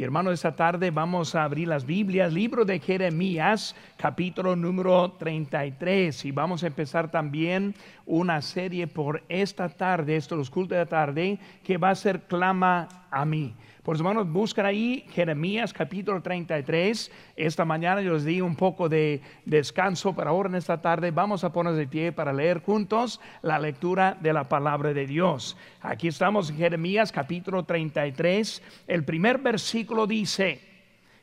Y 0.00 0.02
hermanos, 0.02 0.32
esta 0.32 0.56
tarde 0.56 0.90
vamos 0.90 1.34
a 1.34 1.44
abrir 1.44 1.68
las 1.68 1.84
Biblias, 1.84 2.32
libro 2.32 2.64
de 2.64 2.78
Jeremías, 2.78 3.76
capítulo 3.98 4.56
número 4.56 5.12
33. 5.12 6.24
Y 6.24 6.32
vamos 6.32 6.64
a 6.64 6.68
empezar 6.68 7.10
también 7.10 7.74
una 8.06 8.40
serie 8.40 8.86
por 8.86 9.22
esta 9.28 9.68
tarde, 9.68 10.16
estos 10.16 10.38
los 10.38 10.48
cultos 10.48 10.70
de 10.70 10.84
la 10.84 10.86
tarde, 10.86 11.38
que 11.62 11.76
va 11.76 11.90
a 11.90 11.94
ser 11.94 12.22
Clama 12.22 12.88
a 13.10 13.26
mí. 13.26 13.54
Por 13.90 13.96
eso, 13.96 14.08
hermanos, 14.08 14.30
buscan 14.30 14.66
ahí 14.66 15.04
Jeremías 15.10 15.72
capítulo 15.72 16.22
33. 16.22 17.10
Esta 17.34 17.64
mañana 17.64 18.00
yo 18.00 18.12
les 18.12 18.24
di 18.24 18.40
un 18.40 18.54
poco 18.54 18.88
de 18.88 19.20
descanso, 19.44 20.14
pero 20.14 20.30
ahora 20.30 20.48
en 20.48 20.54
esta 20.54 20.80
tarde 20.80 21.10
vamos 21.10 21.42
a 21.42 21.52
ponernos 21.52 21.76
de 21.76 21.88
pie 21.88 22.12
para 22.12 22.32
leer 22.32 22.62
juntos 22.62 23.20
la 23.42 23.58
lectura 23.58 24.16
de 24.20 24.32
la 24.32 24.48
palabra 24.48 24.94
de 24.94 25.08
Dios. 25.08 25.56
Aquí 25.80 26.06
estamos 26.06 26.50
en 26.50 26.58
Jeremías 26.58 27.10
capítulo 27.10 27.64
33. 27.64 28.62
El 28.86 29.02
primer 29.02 29.38
versículo 29.38 30.06
dice, 30.06 30.60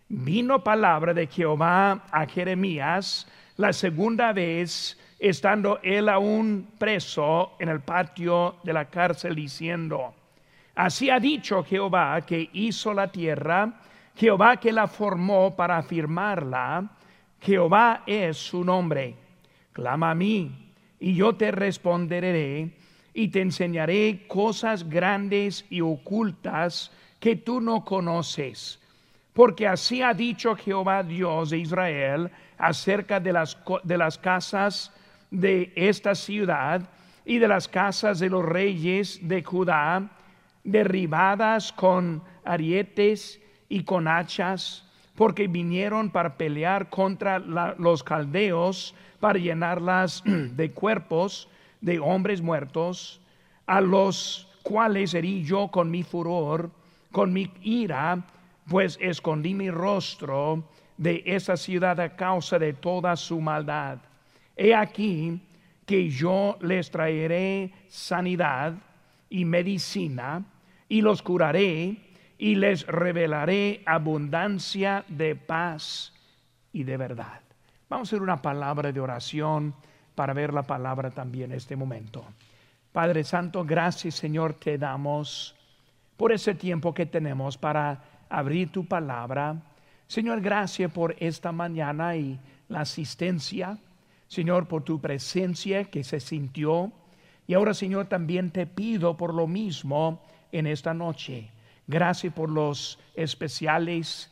vino 0.10 0.62
palabra 0.62 1.14
de 1.14 1.28
Jehová 1.28 2.04
a 2.12 2.26
Jeremías 2.26 3.28
la 3.56 3.72
segunda 3.72 4.34
vez 4.34 5.00
estando 5.20 5.80
él 5.84 6.10
aún 6.10 6.68
preso 6.78 7.54
en 7.60 7.70
el 7.70 7.80
patio 7.80 8.58
de 8.66 8.74
la 8.74 8.90
cárcel 8.90 9.36
diciendo, 9.36 10.17
Así 10.78 11.10
ha 11.10 11.20
dicho 11.20 11.64
Jehová 11.64 12.22
que 12.22 12.52
hizo 12.54 12.94
la 12.94 13.12
tierra, 13.12 13.82
Jehová 14.16 14.58
que 14.58 14.72
la 14.72 14.88
formó 14.88 15.56
para 15.56 15.80
afirmarla, 15.80 16.88
Jehová 17.42 18.04
es 18.06 18.38
su 18.38 18.64
nombre. 18.64 19.16
Clama 19.74 20.12
a 20.12 20.16
mí 20.16 20.72
y 21.00 21.16
yo 21.16 21.34
te 21.34 21.50
responderé 21.50 22.78
y 23.12 23.28
te 23.30 23.42
enseñaré 23.42 24.28
cosas 24.28 24.88
grandes 24.88 25.66
y 25.72 25.82
ocultas 25.82 26.92
que 27.20 27.36
tú 27.38 27.60
no 27.60 27.84
conoces. 27.84 28.80
Porque 29.34 29.68
así 29.68 30.04
ha 30.04 30.14
dicho 30.14 30.56
Jehová 30.56 31.02
Dios 31.02 31.50
de 31.50 31.58
Israel 31.58 32.30
acerca 32.60 33.20
de 33.20 33.34
las, 33.34 33.58
de 33.84 33.98
las 33.98 34.20
casas 34.20 34.94
de 35.32 35.74
esta 35.76 36.14
ciudad 36.14 36.88
y 37.26 37.40
de 37.40 37.48
las 37.48 37.68
casas 37.68 38.20
de 38.20 38.30
los 38.30 38.46
reyes 38.46 39.28
de 39.28 39.44
Judá 39.44 40.12
derribadas 40.68 41.72
con 41.72 42.22
arietes 42.44 43.42
y 43.70 43.84
con 43.84 44.08
hachas, 44.08 44.84
porque 45.16 45.48
vinieron 45.48 46.12
para 46.12 46.38
pelear 46.38 46.90
contra 46.90 47.40
los 47.40 48.04
caldeos, 48.04 48.94
para 49.20 49.40
llenarlas 49.40 50.22
de 50.26 50.72
cuerpos 50.72 51.50
de 51.82 52.00
hombres 52.00 52.42
muertos, 52.42 53.22
a 53.66 53.82
los 53.82 54.48
cuales 54.62 55.14
herí 55.14 55.44
yo 55.44 55.70
con 55.70 55.90
mi 55.90 56.04
furor, 56.04 56.70
con 57.12 57.32
mi 57.32 57.52
ira, 57.64 58.26
pues 58.68 58.98
escondí 59.02 59.54
mi 59.54 59.72
rostro 59.72 60.64
de 60.98 61.24
esa 61.26 61.56
ciudad 61.56 62.00
a 62.02 62.16
causa 62.16 62.60
de 62.60 62.74
toda 62.74 63.16
su 63.16 63.40
maldad. 63.40 64.00
He 64.58 64.76
aquí 64.76 65.40
que 65.86 66.10
yo 66.10 66.58
les 66.60 66.92
traeré 66.92 67.72
sanidad 67.88 68.74
y 69.30 69.46
medicina, 69.46 70.44
y 70.90 71.02
los 71.02 71.22
curaré 71.22 71.98
y 72.38 72.56
les 72.56 72.86
revelaré 72.86 73.82
abundancia 73.86 75.04
de 75.08 75.36
paz 75.36 76.14
y 76.72 76.84
de 76.84 76.98
verdad. 76.98 77.42
Vamos 77.90 78.08
a 78.08 78.10
hacer 78.10 78.22
una 78.22 78.42
palabra 78.42 78.92
de 78.92 79.00
oración 79.00 79.74
para 80.14 80.34
ver 80.34 80.54
la 80.54 80.64
palabra 80.64 81.12
también 81.12 81.52
en 81.52 81.58
este 81.58 81.76
momento. 81.76 82.26
Padre 82.92 83.24
Santo, 83.24 83.64
gracias 83.64 84.16
Señor 84.16 84.56
te 84.56 84.78
damos 84.78 85.56
por 86.18 86.32
ese 86.32 86.56
tiempo 86.56 86.94
que 86.94 87.06
tenemos 87.06 87.58
para 87.58 88.04
abrir 88.30 88.72
tu 88.72 88.86
palabra. 88.86 89.56
Señor, 90.08 90.42
gracias 90.42 90.92
por 90.92 91.16
esta 91.20 91.52
mañana 91.52 92.16
y 92.16 92.40
la 92.70 92.82
asistencia. 92.82 93.78
Señor, 94.28 94.68
por 94.68 94.84
tu 94.84 95.00
presencia 95.00 95.86
que 95.86 96.04
se 96.04 96.20
sintió. 96.20 96.92
Y 97.46 97.54
ahora, 97.54 97.74
Señor, 97.74 98.08
también 98.08 98.52
te 98.52 98.66
pido 98.66 99.16
por 99.16 99.34
lo 99.34 99.48
mismo 99.48 100.22
en 100.52 100.68
esta 100.68 100.94
noche. 100.94 101.52
Gracias 101.88 102.34
por 102.34 102.50
los 102.50 103.00
especiales, 103.16 104.32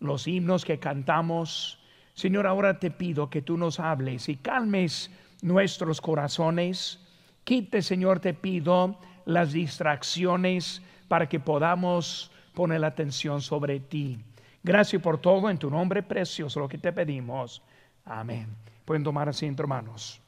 los 0.00 0.26
himnos 0.26 0.64
que 0.64 0.78
cantamos. 0.78 1.78
Señor, 2.14 2.46
ahora 2.46 2.78
te 2.78 2.90
pido 2.90 3.30
que 3.30 3.42
tú 3.42 3.56
nos 3.56 3.78
hables 3.78 4.28
y 4.28 4.36
calmes 4.36 5.10
nuestros 5.42 6.00
corazones. 6.00 7.00
Quite, 7.44 7.82
Señor, 7.82 8.20
te 8.20 8.34
pido 8.34 8.98
las 9.24 9.52
distracciones 9.52 10.82
para 11.08 11.28
que 11.28 11.38
podamos 11.38 12.30
poner 12.54 12.80
la 12.80 12.88
atención 12.88 13.40
sobre 13.40 13.80
ti. 13.80 14.18
Gracias 14.62 15.00
por 15.00 15.18
todo 15.18 15.48
en 15.48 15.58
tu 15.58 15.70
nombre 15.70 16.02
precioso, 16.02 16.58
lo 16.58 16.68
que 16.68 16.78
te 16.78 16.92
pedimos. 16.92 17.62
Amén. 18.04 18.48
Pueden 18.84 19.04
tomar 19.04 19.28
asiento, 19.28 19.62
hermanos. 19.62 20.20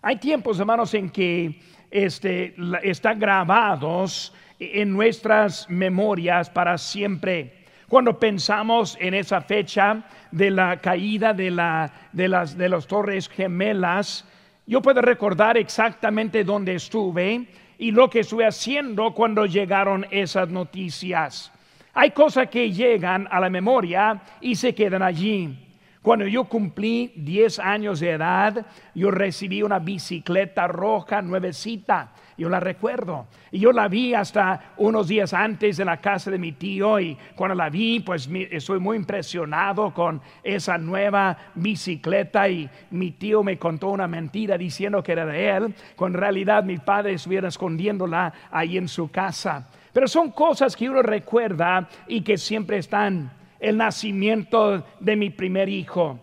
Hay 0.00 0.16
tiempos, 0.16 0.58
hermanos, 0.60 0.92
en 0.94 1.10
que 1.10 1.60
este, 1.94 2.56
están 2.82 3.20
grabados 3.20 4.34
en 4.58 4.92
nuestras 4.92 5.70
memorias 5.70 6.50
para 6.50 6.76
siempre. 6.76 7.52
Cuando 7.88 8.18
pensamos 8.18 8.98
en 9.00 9.14
esa 9.14 9.40
fecha 9.40 10.02
de 10.32 10.50
la 10.50 10.80
caída 10.80 11.32
de, 11.32 11.52
la, 11.52 11.92
de, 12.12 12.26
las, 12.26 12.58
de 12.58 12.68
las 12.68 12.88
torres 12.88 13.28
gemelas, 13.28 14.28
yo 14.66 14.82
puedo 14.82 15.02
recordar 15.02 15.56
exactamente 15.56 16.42
dónde 16.42 16.74
estuve 16.74 17.46
y 17.78 17.92
lo 17.92 18.10
que 18.10 18.20
estuve 18.20 18.44
haciendo 18.44 19.14
cuando 19.14 19.46
llegaron 19.46 20.04
esas 20.10 20.48
noticias. 20.48 21.52
Hay 21.92 22.10
cosas 22.10 22.48
que 22.48 22.72
llegan 22.72 23.28
a 23.30 23.38
la 23.38 23.50
memoria 23.50 24.20
y 24.40 24.56
se 24.56 24.74
quedan 24.74 25.02
allí. 25.02 25.63
Cuando 26.04 26.26
yo 26.26 26.44
cumplí 26.44 27.14
10 27.16 27.60
años 27.60 27.98
de 27.98 28.10
edad, 28.10 28.66
yo 28.94 29.10
recibí 29.10 29.62
una 29.62 29.78
bicicleta 29.78 30.68
roja 30.68 31.22
nuevecita. 31.22 32.12
Yo 32.36 32.50
la 32.50 32.60
recuerdo. 32.60 33.26
Y 33.50 33.60
yo 33.60 33.72
la 33.72 33.88
vi 33.88 34.12
hasta 34.12 34.74
unos 34.76 35.08
días 35.08 35.32
antes 35.32 35.78
en 35.78 35.86
la 35.86 36.02
casa 36.02 36.30
de 36.30 36.36
mi 36.38 36.52
tío 36.52 37.00
y 37.00 37.16
cuando 37.34 37.54
la 37.54 37.70
vi, 37.70 38.00
pues 38.00 38.28
estoy 38.50 38.80
muy 38.80 38.98
impresionado 38.98 39.94
con 39.94 40.20
esa 40.42 40.76
nueva 40.76 41.38
bicicleta 41.54 42.50
y 42.50 42.68
mi 42.90 43.12
tío 43.12 43.42
me 43.42 43.58
contó 43.58 43.88
una 43.88 44.06
mentira 44.06 44.58
diciendo 44.58 45.02
que 45.02 45.12
era 45.12 45.24
de 45.24 45.48
él, 45.56 45.74
cuando 45.96 46.18
en 46.18 46.22
realidad 46.22 46.64
mi 46.64 46.76
padre 46.76 47.14
estuviera 47.14 47.48
escondiéndola 47.48 48.30
ahí 48.50 48.76
en 48.76 48.88
su 48.88 49.10
casa. 49.10 49.70
Pero 49.90 50.06
son 50.06 50.32
cosas 50.32 50.76
que 50.76 50.90
uno 50.90 51.00
recuerda 51.00 51.88
y 52.06 52.20
que 52.20 52.36
siempre 52.36 52.76
están 52.76 53.30
el 53.60 53.76
nacimiento 53.76 54.84
de 55.00 55.16
mi 55.16 55.30
primer 55.30 55.68
hijo. 55.68 56.18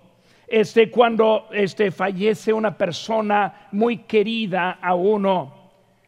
Este, 0.48 0.92
cuando 0.92 1.48
este, 1.54 1.92
fallece 1.92 2.52
una 2.52 2.78
persona 2.78 3.68
muy 3.72 4.00
querida 4.00 4.80
a 4.82 4.96
uno. 4.96 5.62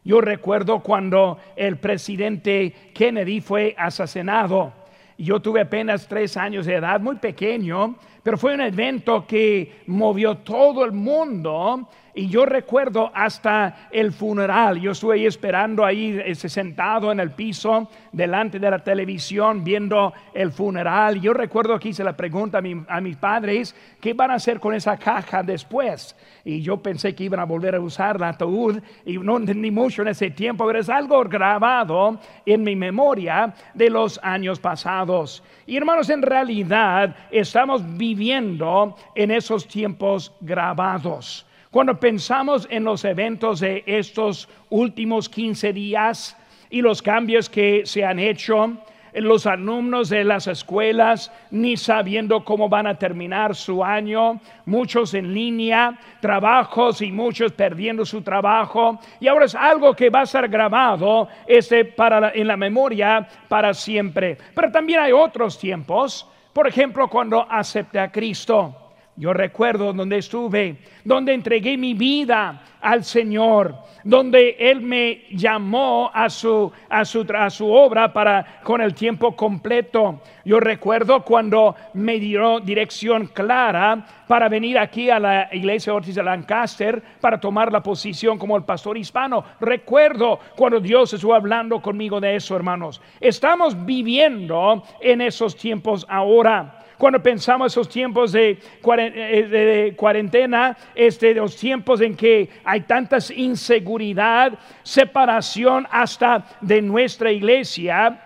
Yo 0.03 0.19
recuerdo 0.19 0.81
cuando 0.81 1.37
el 1.55 1.77
presidente 1.77 2.91
Kennedy 2.93 3.39
fue 3.39 3.73
asesinado. 3.77 4.73
Yo 5.17 5.41
tuve 5.41 5.61
apenas 5.61 6.07
tres 6.07 6.35
años 6.35 6.65
de 6.65 6.75
edad, 6.75 6.99
muy 6.99 7.15
pequeño, 7.15 7.95
pero 8.23 8.37
fue 8.37 8.53
un 8.55 8.61
evento 8.61 9.27
que 9.27 9.83
movió 9.87 10.37
todo 10.37 10.85
el 10.85 10.93
mundo 10.93 11.89
y 12.15 12.27
yo 12.27 12.45
recuerdo 12.45 13.11
hasta 13.13 13.87
el 13.91 14.13
funeral, 14.13 14.79
yo 14.79 14.91
estuve 14.91 15.15
ahí 15.15 15.25
esperando 15.25 15.83
ahí 15.83 16.35
sentado 16.35 17.11
en 17.11 17.19
el 17.19 17.31
piso 17.31 17.89
delante 18.11 18.59
de 18.59 18.69
la 18.69 18.83
televisión 18.83 19.63
viendo 19.63 20.13
el 20.31 20.51
funeral. 20.51 21.19
Yo 21.19 21.33
recuerdo 21.33 21.79
que 21.79 21.89
hice 21.89 22.03
la 22.03 22.15
pregunta 22.15 22.61
a, 22.87 23.01
mis 23.01 23.17
padres, 23.17 23.75
¿qué 23.99 24.13
van 24.13 24.29
a 24.29 24.35
hacer 24.35 24.59
con 24.59 24.75
esa 24.75 24.95
caja 24.95 25.41
después? 25.41 26.15
Y 26.45 26.61
yo 26.61 26.77
pensé 26.77 27.15
que 27.15 27.23
iban 27.23 27.39
a 27.39 27.45
volver 27.45 27.73
a 27.73 27.79
usar 27.79 28.19
la 28.19 28.29
ataúd 28.29 28.79
y 29.05 29.17
no 29.17 29.37
entendí 29.37 29.71
mucho 29.71 30.03
en 30.03 30.09
ese 30.09 30.29
tiempo, 30.29 30.67
pero 30.67 30.79
es 30.79 30.89
algo 30.89 31.23
grabado 31.23 32.19
en 32.45 32.63
mi 32.63 32.75
memoria 32.75 33.55
de 33.73 33.89
los 33.89 34.19
años 34.21 34.59
pasados. 34.59 35.43
Y 35.65 35.77
hermanos, 35.77 36.09
en 36.09 36.21
realidad 36.21 37.15
estamos 37.31 37.81
viviendo 37.97 38.95
en 39.15 39.31
esos 39.31 39.67
tiempos 39.67 40.33
grabados. 40.41 41.45
Cuando 41.71 41.99
pensamos 41.99 42.67
en 42.69 42.83
los 42.83 43.05
eventos 43.05 43.61
de 43.61 43.83
estos 43.85 44.47
últimos 44.69 45.29
15 45.29 45.73
días 45.73 46.37
y 46.69 46.81
los 46.81 47.01
cambios 47.01 47.49
que 47.49 47.83
se 47.85 48.03
han 48.03 48.19
hecho, 48.19 48.77
los 49.15 49.45
alumnos 49.45 50.09
de 50.09 50.23
las 50.23 50.47
escuelas 50.47 51.31
ni 51.51 51.77
sabiendo 51.77 52.43
cómo 52.43 52.69
van 52.69 52.87
a 52.87 52.97
terminar 52.97 53.55
su 53.55 53.83
año, 53.83 54.39
muchos 54.65 55.13
en 55.13 55.33
línea, 55.33 55.97
trabajos 56.19 57.01
y 57.01 57.11
muchos 57.11 57.51
perdiendo 57.51 58.05
su 58.05 58.21
trabajo. 58.21 58.99
Y 59.19 59.27
ahora 59.27 59.45
es 59.45 59.55
algo 59.55 59.93
que 59.93 60.09
va 60.09 60.21
a 60.21 60.25
ser 60.25 60.47
grabado 60.47 61.27
este, 61.47 61.85
para 61.85 62.31
en 62.33 62.47
la 62.47 62.57
memoria 62.57 63.27
para 63.47 63.73
siempre. 63.73 64.37
Pero 64.55 64.71
también 64.71 64.99
hay 64.99 65.11
otros 65.11 65.57
tiempos, 65.59 66.27
por 66.51 66.67
ejemplo, 66.67 67.07
cuando 67.07 67.45
acepté 67.49 67.99
a 67.99 68.11
Cristo 68.11 68.82
Yo 69.15 69.31
recuerdo 69.31 69.93
donde 69.93 70.17
estuve, 70.17 70.77
donde 71.03 71.35
entregué 71.35 71.77
mi 71.77 71.93
vida 71.93 72.63
al 72.81 73.03
Señor, 73.03 73.75
donde 74.03 74.55
Él 74.59 74.81
me 74.81 75.25
llamó 75.29 76.09
a 76.11 76.31
su, 76.31 76.71
a 76.89 77.05
su, 77.05 77.23
a 77.37 77.51
su 77.51 77.71
obra 77.71 78.11
para 78.11 78.61
con 78.63 78.81
el 78.81 78.95
tiempo 78.95 79.35
completo. 79.35 80.19
Yo 80.43 80.59
recuerdo 80.59 81.23
cuando 81.23 81.75
me 81.93 82.19
dio 82.19 82.59
dirección 82.59 83.27
clara 83.27 84.03
para 84.27 84.49
venir 84.49 84.79
aquí 84.79 85.11
a 85.11 85.19
la 85.19 85.47
iglesia 85.51 85.93
Ortiz 85.93 86.15
de 86.15 86.23
Lancaster 86.23 87.01
para 87.21 87.39
tomar 87.39 87.71
la 87.71 87.83
posición 87.83 88.39
como 88.39 88.57
el 88.57 88.63
pastor 88.63 88.97
hispano. 88.97 89.45
Recuerdo 89.61 90.39
cuando 90.55 90.79
Dios 90.79 91.13
estuvo 91.13 91.35
hablando 91.35 91.79
conmigo 91.83 92.19
de 92.19 92.35
eso, 92.35 92.55
hermanos. 92.55 92.99
Estamos 93.21 93.85
viviendo 93.85 94.83
en 94.99 95.21
esos 95.21 95.55
tiempos 95.55 96.03
ahora 96.09 96.82
cuando 96.97 97.21
pensamos 97.21 97.73
esos 97.73 97.89
tiempos 97.89 98.33
eh, 98.35 98.57
de, 98.81 99.93
cuarentena, 99.95 100.77
este, 100.95 101.33
los 101.33 101.55
tiempos 101.55 102.01
en 102.01 102.15
que 102.15 102.49
hay 102.63 102.81
tanta 102.81 103.17
inseguridad, 103.35 104.57
separación 104.83 105.87
hasta 105.91 106.45
de 106.61 106.81
nuestra 106.81 107.31
iglesia. 107.31 108.19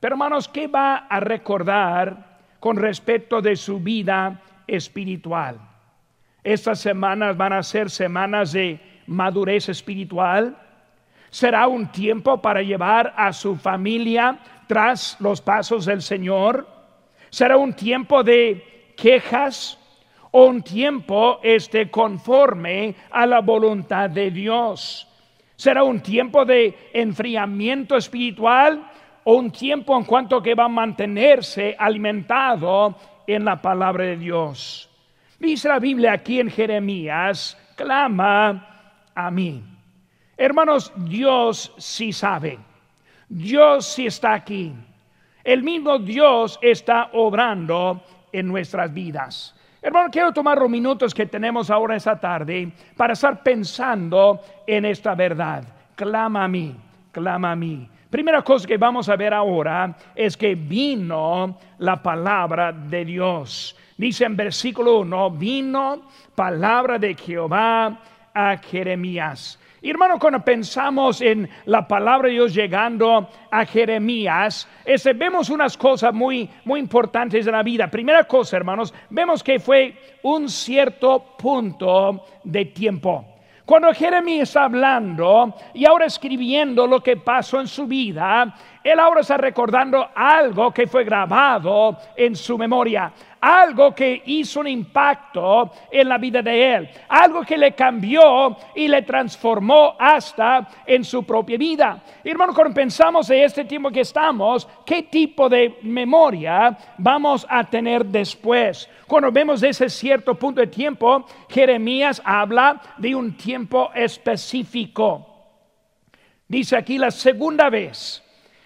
Pero 0.00 0.14
hermanos, 0.14 0.48
¿qué 0.48 0.66
va 0.66 1.06
a 1.08 1.20
recordar 1.20 2.38
con 2.60 2.76
respecto 2.76 3.40
de 3.40 3.56
su 3.56 3.80
vida 3.80 4.40
espiritual? 4.66 5.58
Estas 6.42 6.80
semanas 6.80 7.36
van 7.36 7.54
a 7.54 7.62
ser 7.62 7.88
semanas 7.88 8.52
de 8.52 8.78
madurez 9.06 9.68
espiritual. 9.70 10.56
Será 11.30 11.66
un 11.66 11.90
tiempo 11.90 12.40
para 12.42 12.62
llevar 12.62 13.14
a 13.16 13.32
su 13.32 13.56
familia 13.56 14.38
tras 14.66 15.16
los 15.20 15.40
pasos 15.40 15.86
del 15.86 16.02
Señor. 16.02 16.73
Será 17.34 17.56
un 17.56 17.72
tiempo 17.72 18.22
de 18.22 18.94
quejas 18.96 19.76
o 20.30 20.44
un 20.44 20.62
tiempo 20.62 21.40
este 21.42 21.90
conforme 21.90 22.94
a 23.10 23.26
la 23.26 23.40
voluntad 23.40 24.08
de 24.08 24.30
Dios. 24.30 25.08
Será 25.56 25.82
un 25.82 25.98
tiempo 25.98 26.44
de 26.44 26.90
enfriamiento 26.92 27.96
espiritual 27.96 28.88
o 29.24 29.34
un 29.34 29.50
tiempo 29.50 29.96
en 29.98 30.04
cuanto 30.04 30.40
que 30.40 30.54
va 30.54 30.66
a 30.66 30.68
mantenerse 30.68 31.74
alimentado 31.76 32.94
en 33.26 33.44
la 33.44 33.60
palabra 33.60 34.04
de 34.04 34.16
Dios. 34.16 34.88
Dice 35.40 35.66
la 35.66 35.80
Biblia 35.80 36.12
aquí 36.12 36.38
en 36.38 36.48
Jeremías, 36.48 37.58
clama 37.74 39.10
a 39.12 39.28
mí. 39.32 39.60
Hermanos, 40.36 40.92
Dios 40.94 41.74
sí 41.78 42.12
sabe. 42.12 42.60
Dios 43.28 43.86
sí 43.86 44.06
está 44.06 44.34
aquí. 44.34 44.72
El 45.44 45.62
mismo 45.62 45.98
Dios 45.98 46.58
está 46.62 47.10
obrando 47.12 48.02
en 48.32 48.48
nuestras 48.48 48.92
vidas. 48.92 49.54
Hermano, 49.82 50.08
quiero 50.10 50.32
tomar 50.32 50.58
los 50.58 50.70
minutos 50.70 51.12
que 51.12 51.26
tenemos 51.26 51.70
ahora 51.70 51.96
esta 51.96 52.18
tarde 52.18 52.72
para 52.96 53.12
estar 53.12 53.42
pensando 53.42 54.40
en 54.66 54.86
esta 54.86 55.14
verdad. 55.14 55.62
Clama 55.94 56.44
a 56.44 56.48
mí, 56.48 56.74
clama 57.12 57.52
a 57.52 57.56
mí. 57.56 57.86
Primera 58.08 58.40
cosa 58.40 58.66
que 58.66 58.78
vamos 58.78 59.10
a 59.10 59.16
ver 59.16 59.34
ahora 59.34 59.94
es 60.14 60.34
que 60.36 60.54
vino 60.54 61.58
la 61.76 62.02
palabra 62.02 62.72
de 62.72 63.04
Dios. 63.04 63.76
Dice 63.98 64.24
en 64.24 64.36
versículo 64.36 65.00
1, 65.00 65.30
vino 65.32 66.08
palabra 66.34 66.98
de 66.98 67.14
Jehová 67.14 68.00
a 68.32 68.56
Jeremías. 68.56 69.58
Hermano, 69.90 70.18
cuando 70.18 70.40
pensamos 70.40 71.20
en 71.20 71.46
la 71.66 71.86
palabra 71.86 72.28
de 72.28 72.34
Dios 72.34 72.54
llegando 72.54 73.28
a 73.50 73.66
Jeremías, 73.66 74.66
vemos 75.14 75.50
unas 75.50 75.76
cosas 75.76 76.14
muy, 76.14 76.48
muy 76.64 76.80
importantes 76.80 77.44
de 77.44 77.52
la 77.52 77.62
vida. 77.62 77.90
Primera 77.90 78.24
cosa, 78.24 78.56
hermanos, 78.56 78.94
vemos 79.10 79.42
que 79.42 79.58
fue 79.58 79.94
un 80.22 80.48
cierto 80.48 81.36
punto 81.36 82.24
de 82.44 82.64
tiempo. 82.64 83.26
Cuando 83.66 83.92
Jeremías 83.94 84.48
está 84.48 84.64
hablando 84.64 85.54
y 85.72 85.86
ahora 85.86 86.06
escribiendo 86.06 86.86
lo 86.86 87.02
que 87.02 87.16
pasó 87.18 87.60
en 87.60 87.66
su 87.66 87.86
vida, 87.86 88.54
él 88.82 89.00
ahora 89.00 89.22
está 89.22 89.38
recordando 89.38 90.06
algo 90.14 90.70
que 90.70 90.86
fue 90.86 91.04
grabado 91.04 91.96
en 92.14 92.36
su 92.36 92.58
memoria, 92.58 93.10
algo 93.44 93.94
que 93.94 94.22
hizo 94.24 94.60
un 94.60 94.68
impacto 94.68 95.70
en 95.90 96.08
la 96.08 96.16
vida 96.16 96.40
de 96.40 96.74
él, 96.74 96.88
algo 97.08 97.42
que 97.42 97.58
le 97.58 97.72
cambió 97.72 98.56
y 98.74 98.88
le 98.88 99.02
transformó 99.02 99.94
hasta 99.98 100.66
en 100.86 101.04
su 101.04 101.24
propia 101.24 101.58
vida. 101.58 102.02
Hermano, 102.24 102.54
cuando 102.54 102.72
pensamos 102.72 103.28
en 103.28 103.42
este 103.42 103.66
tiempo 103.66 103.90
que 103.90 104.00
estamos, 104.00 104.66
¿qué 104.86 105.02
tipo 105.02 105.50
de 105.50 105.78
memoria 105.82 106.74
vamos 106.96 107.46
a 107.50 107.64
tener 107.64 108.06
después? 108.06 108.88
Cuando 109.06 109.30
vemos 109.30 109.62
ese 109.62 109.90
cierto 109.90 110.34
punto 110.36 110.62
de 110.62 110.68
tiempo, 110.68 111.26
Jeremías 111.50 112.22
habla 112.24 112.80
de 112.96 113.14
un 113.14 113.36
tiempo 113.36 113.90
específico. 113.94 115.28
Dice 116.48 116.78
aquí 116.78 116.96
la 116.96 117.10
segunda 117.10 117.68
vez 117.68 118.24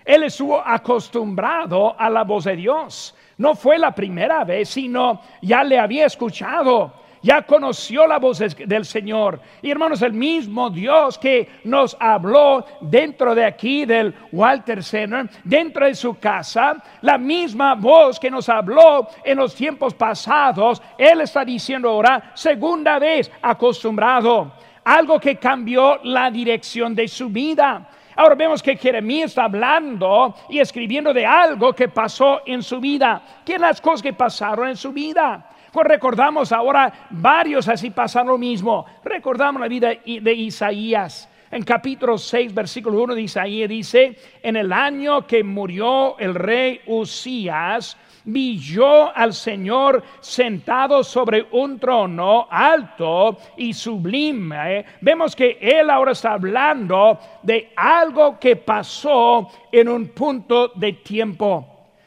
él 0.09 0.23
estuvo 0.23 0.59
acostumbrado 0.59 1.95
a 2.01 2.09
la 2.09 2.25
voz 2.25 2.45
de 2.45 2.57
Dios. 2.57 3.15
No 3.39 3.55
fue 3.55 3.79
la 3.79 3.95
primera 3.95 4.45
vez, 4.45 4.69
sino 4.69 5.21
ya 5.41 5.65
le 5.65 5.79
había 5.79 6.07
escuchado 6.07 6.93
ya 7.23 7.43
conoció 7.43 8.07
la 8.07 8.19
voz 8.19 8.39
del 8.39 8.85
Señor. 8.85 9.41
Y 9.63 9.71
hermanos, 9.71 10.03
el 10.03 10.13
mismo 10.13 10.71
Dios 10.71 11.19
que 11.19 11.49
nos 11.65 11.97
habló 11.99 12.65
dentro 12.81 13.35
de 13.35 13.45
aquí 13.45 13.85
del 13.85 14.15
Walter 14.33 14.83
Center, 14.83 15.29
dentro 15.45 15.87
de 15.87 15.95
su 15.95 16.19
casa, 16.19 16.83
la 17.03 17.19
misma 17.19 17.75
voz 17.75 18.19
que 18.19 18.31
nos 18.31 18.49
habló 18.49 19.09
en 19.25 19.39
los 19.39 19.55
tiempos 19.55 19.95
pasados, 19.95 20.83
Él 20.97 21.21
está 21.21 21.45
diciendo 21.45 21.91
ahora, 21.91 22.33
segunda 22.35 22.99
vez, 22.99 23.31
acostumbrado. 23.43 24.53
Algo 24.85 25.21
que 25.21 25.37
cambió 25.37 26.01
la 26.05 26.31
dirección 26.31 26.95
de 26.95 27.09
su 27.09 27.29
vida. 27.29 27.87
Ahora 28.19 28.35
vemos 28.35 28.61
que 28.61 28.77
Jeremías 28.77 29.31
está 29.31 29.45
hablando 29.45 30.35
y 30.49 30.59
escribiendo 30.59 31.15
de 31.15 31.25
algo 31.25 31.73
que 31.73 31.87
pasó 31.87 32.41
en 32.45 32.65
su 32.65 32.81
vida. 32.81 33.23
¿Qué 33.47 33.53
son 33.53 33.63
las 33.63 33.81
cosas 33.81 34.03
que 34.03 34.13
pasaron 34.13 34.69
en 34.69 34.77
su 34.77 34.91
vida? 34.91 35.49
Pues 35.71 35.87
recordamos 35.87 36.51
ahora 36.51 36.93
varios 37.11 37.69
así 37.69 37.91
pasaron 37.91 38.31
lo 38.31 38.37
mismo. 38.37 38.85
Recordamos 39.05 39.61
la 39.61 39.69
vida 39.69 39.91
de 40.05 40.33
Isaías. 40.33 41.29
En 41.53 41.63
capítulo 41.63 42.19
6, 42.19 42.53
versículo 42.53 43.01
1 43.05 43.15
de 43.15 43.23
Isaías 43.23 43.69
dice, 43.69 44.17
en 44.43 44.57
el 44.57 44.73
año 44.73 45.25
que 45.25 45.45
murió 45.45 46.19
el 46.19 46.35
rey 46.35 46.81
Usías, 46.87 47.97
vi 48.29 48.59
yo 48.59 49.11
al 49.15 49.33
Señor 49.33 50.03
sentado 50.21 51.03
sobre 51.03 51.47
un 51.53 51.79
trono 51.79 52.47
alto 52.51 53.39
y 53.57 53.73
sublime. 53.73 54.85
Vemos 55.01 55.35
que 55.35 55.59
Él 55.61 55.91
ahora 55.91 56.13
está 56.13 56.35
hablando 56.35 57.19
de 57.43 57.73
algo 57.77 58.39
que 58.39 58.57
pasó 58.57 59.49
en 59.73 59.89
un 59.89 60.09
punto 60.09 60.73
de 60.75 60.93
tiempo. 60.95 61.67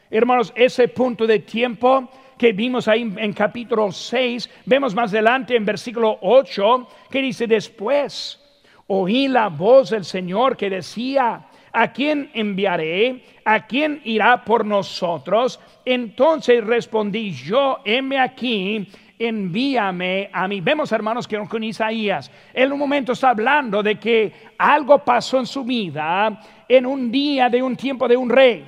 Hermanos, 0.09 0.53
ese 0.55 0.87
punto 0.89 1.25
de 1.25 1.39
tiempo 1.39 2.09
que 2.37 2.53
vimos 2.53 2.87
ahí 2.87 3.01
en 3.17 3.33
capítulo 3.33 3.91
6, 3.91 4.49
vemos 4.65 4.93
más 4.93 5.11
adelante 5.11 5.55
en 5.55 5.65
versículo 5.65 6.17
8, 6.21 6.87
que 7.09 7.21
dice 7.21 7.47
después, 7.47 8.39
oí 8.87 9.27
la 9.27 9.47
voz 9.47 9.91
del 9.91 10.03
Señor 10.03 10.57
que 10.57 10.69
decía, 10.69 11.47
¿A 11.73 11.91
quién 11.91 12.29
enviaré? 12.33 13.23
¿A 13.45 13.65
quién 13.65 14.01
irá 14.03 14.43
por 14.43 14.65
nosotros? 14.65 15.59
Entonces 15.85 16.63
respondí 16.63 17.31
yo, 17.31 17.79
heme 17.85 18.19
aquí, 18.19 18.87
envíame 19.17 20.29
a 20.33 20.47
mí. 20.47 20.61
Vemos, 20.61 20.91
hermanos, 20.91 21.27
que 21.27 21.37
con 21.47 21.63
Isaías, 21.63 22.31
en 22.53 22.71
un 22.71 22.79
momento 22.79 23.13
está 23.13 23.29
hablando 23.29 23.81
de 23.81 23.99
que 23.99 24.31
algo 24.57 24.99
pasó 24.99 25.39
en 25.39 25.45
su 25.45 25.63
vida 25.63 26.41
en 26.67 26.85
un 26.85 27.11
día 27.11 27.49
de 27.49 27.61
un 27.61 27.75
tiempo 27.75 28.07
de 28.07 28.17
un 28.17 28.29
rey. 28.29 28.65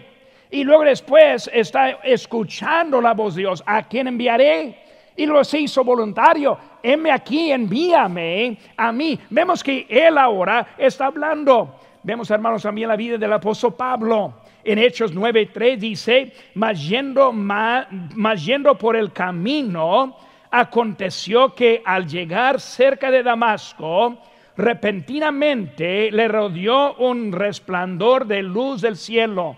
Y 0.51 0.63
luego 0.63 0.83
después 0.83 1.50
está 1.51 1.89
escuchando 2.03 3.01
la 3.01 3.13
voz 3.13 3.36
de 3.36 3.41
Dios. 3.41 3.63
¿A 3.65 3.83
quién 3.83 4.07
enviaré? 4.07 4.77
Y 5.15 5.25
lo 5.25 5.43
se 5.43 5.60
hizo 5.60 5.83
voluntario. 5.83 6.57
Heme 6.81 7.12
aquí, 7.12 7.51
envíame 7.51 8.57
a 8.77 8.91
mí. 8.91 9.19
Vemos 9.29 9.63
que 9.63 9.88
él 9.89 10.17
ahora 10.17 10.75
está 10.77 11.07
hablando. 11.07 11.79
Vemos, 12.05 12.29
hermanos, 12.31 12.63
también 12.63 12.89
la 12.89 12.98
vida 12.98 13.17
del 13.17 13.31
apóstol 13.31 13.75
Pablo. 13.75 14.33
En 14.62 14.77
Hechos 14.77 15.15
9:3 15.15 15.77
dice, 15.77 16.33
mas 16.55 16.86
yendo, 16.86 17.31
mas 17.31 18.45
yendo 18.45 18.77
por 18.77 18.98
el 18.98 19.13
camino, 19.13 20.17
aconteció 20.51 21.55
que 21.55 21.81
al 21.86 22.05
llegar 22.05 22.60
cerca 22.60 23.10
de 23.10 23.24
Damasco, 23.24 24.17
repentinamente 24.57 26.12
le 26.12 26.27
rodeó 26.27 26.95
un 26.95 27.31
resplandor 27.31 28.27
de 28.27 28.43
luz 28.43 28.81
del 28.81 28.98
cielo. 28.98 29.55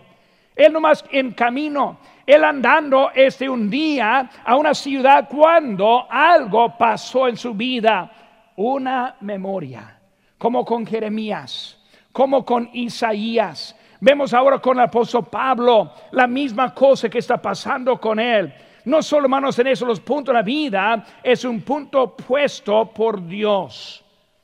Él 0.56 0.72
nomás 0.72 1.04
en 1.12 1.32
camino, 1.32 1.98
él 2.28 2.44
andando 2.44 3.10
este 3.14 3.50
un 3.50 3.72
día 3.72 4.30
a 4.46 4.56
una 4.56 4.76
ciudad 4.76 5.28
cuando 5.28 6.06
algo 6.10 6.78
pasó 6.78 7.28
en 7.28 7.38
su 7.38 7.56
vida, 7.56 8.12
una 8.56 9.16
memoria, 9.20 10.00
como 10.38 10.64
con 10.64 10.86
Jeremías 10.86 11.82
como 12.16 12.46
con 12.46 12.70
Isaías. 12.72 13.76
Vemos 14.00 14.34
ahora 14.34 14.60
con 14.60 14.78
el 14.78 14.86
apóstol 14.86 15.26
Pablo 15.26 15.92
la 16.12 16.28
misma 16.28 16.74
cosa 16.74 17.10
que 17.10 17.18
está 17.18 17.42
pasando 17.42 18.00
con 18.00 18.22
él. 18.22 18.54
no 18.86 19.04
solo 19.04 19.26
hermanos 19.26 19.60
en 19.60 19.68
eso, 19.68 19.86
los 19.86 20.00
puntos 20.00 20.32
de 20.32 20.40
la 20.40 20.42
vida 20.42 21.04
es 21.22 21.44
un 21.44 21.60
punto 21.60 22.16
puesto 22.16 22.86
por 22.86 23.28
Dios. 23.28 24.02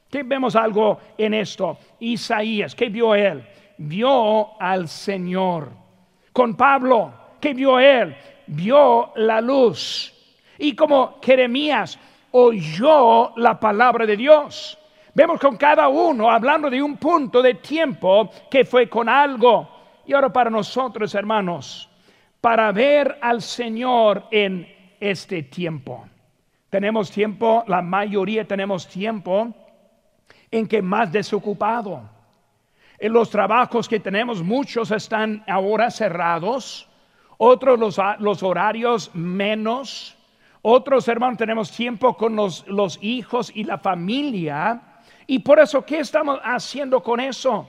¿Qué 0.09 0.21
vemos 0.23 0.57
algo 0.57 0.99
en 1.17 1.33
esto? 1.33 1.77
Isaías, 2.01 2.75
¿qué 2.75 2.89
vio 2.89 3.15
él? 3.15 3.41
Vio 3.77 4.61
al 4.61 4.89
Señor. 4.89 5.69
Con 6.33 6.57
Pablo, 6.57 7.13
¿qué 7.39 7.53
vio 7.53 7.79
él? 7.79 8.13
Vio 8.47 9.13
la 9.15 9.39
luz. 9.39 10.13
Y 10.57 10.75
como 10.75 11.21
Jeremías 11.23 11.97
oyó 12.31 13.31
la 13.37 13.57
palabra 13.57 14.05
de 14.05 14.17
Dios. 14.17 14.77
Vemos 15.13 15.39
con 15.39 15.58
cada 15.58 15.89
uno 15.89 16.32
hablando 16.32 16.70
de 16.70 16.82
un 16.82 16.96
punto 16.98 17.41
de 17.41 17.56
tiempo 17.56 18.32
que 18.50 18.63
fue 18.63 18.88
con 18.88 19.10
algo. 19.10 19.68
Y 20.06 20.13
ahora 20.13 20.32
para 20.32 20.50
nosotros, 20.50 21.13
hermanos, 21.15 21.89
para 22.39 22.72
ver 22.72 23.18
al 23.22 23.41
Señor 23.41 24.25
en 24.32 24.68
este 25.00 25.44
tiempo. 25.44 26.08
Tenemos 26.70 27.12
tiempo, 27.12 27.63
la 27.68 27.82
mayoría 27.82 28.48
tenemos 28.48 28.88
tiempo 28.88 29.53
en 30.50 30.68
que 30.68 30.82
más 30.82 31.12
desocupado. 31.12 32.10
En 32.98 33.12
los 33.12 33.30
trabajos 33.30 33.89
que 33.89 34.00
tenemos, 34.00 34.41
muchos 34.41 34.91
están 34.91 35.44
ahora 35.48 35.91
cerrados, 35.91 36.88
otros 37.38 37.77
los, 37.80 38.00
los 38.20 38.44
horarios 38.44 39.12
menos, 39.13 40.15
otros 40.62 41.08
hermanos 41.08 41.38
tenemos 41.38 41.72
tiempo 41.72 42.15
con 42.15 42.36
los, 42.36 42.65
los 42.68 43.00
hijos 43.01 43.51
y 43.53 43.63
la 43.63 43.80
familia. 43.80 44.90
Y 45.27 45.39
por 45.39 45.59
eso, 45.59 45.85
¿qué 45.85 45.99
estamos 45.99 46.39
haciendo 46.43 47.01
con 47.01 47.19
eso? 47.19 47.67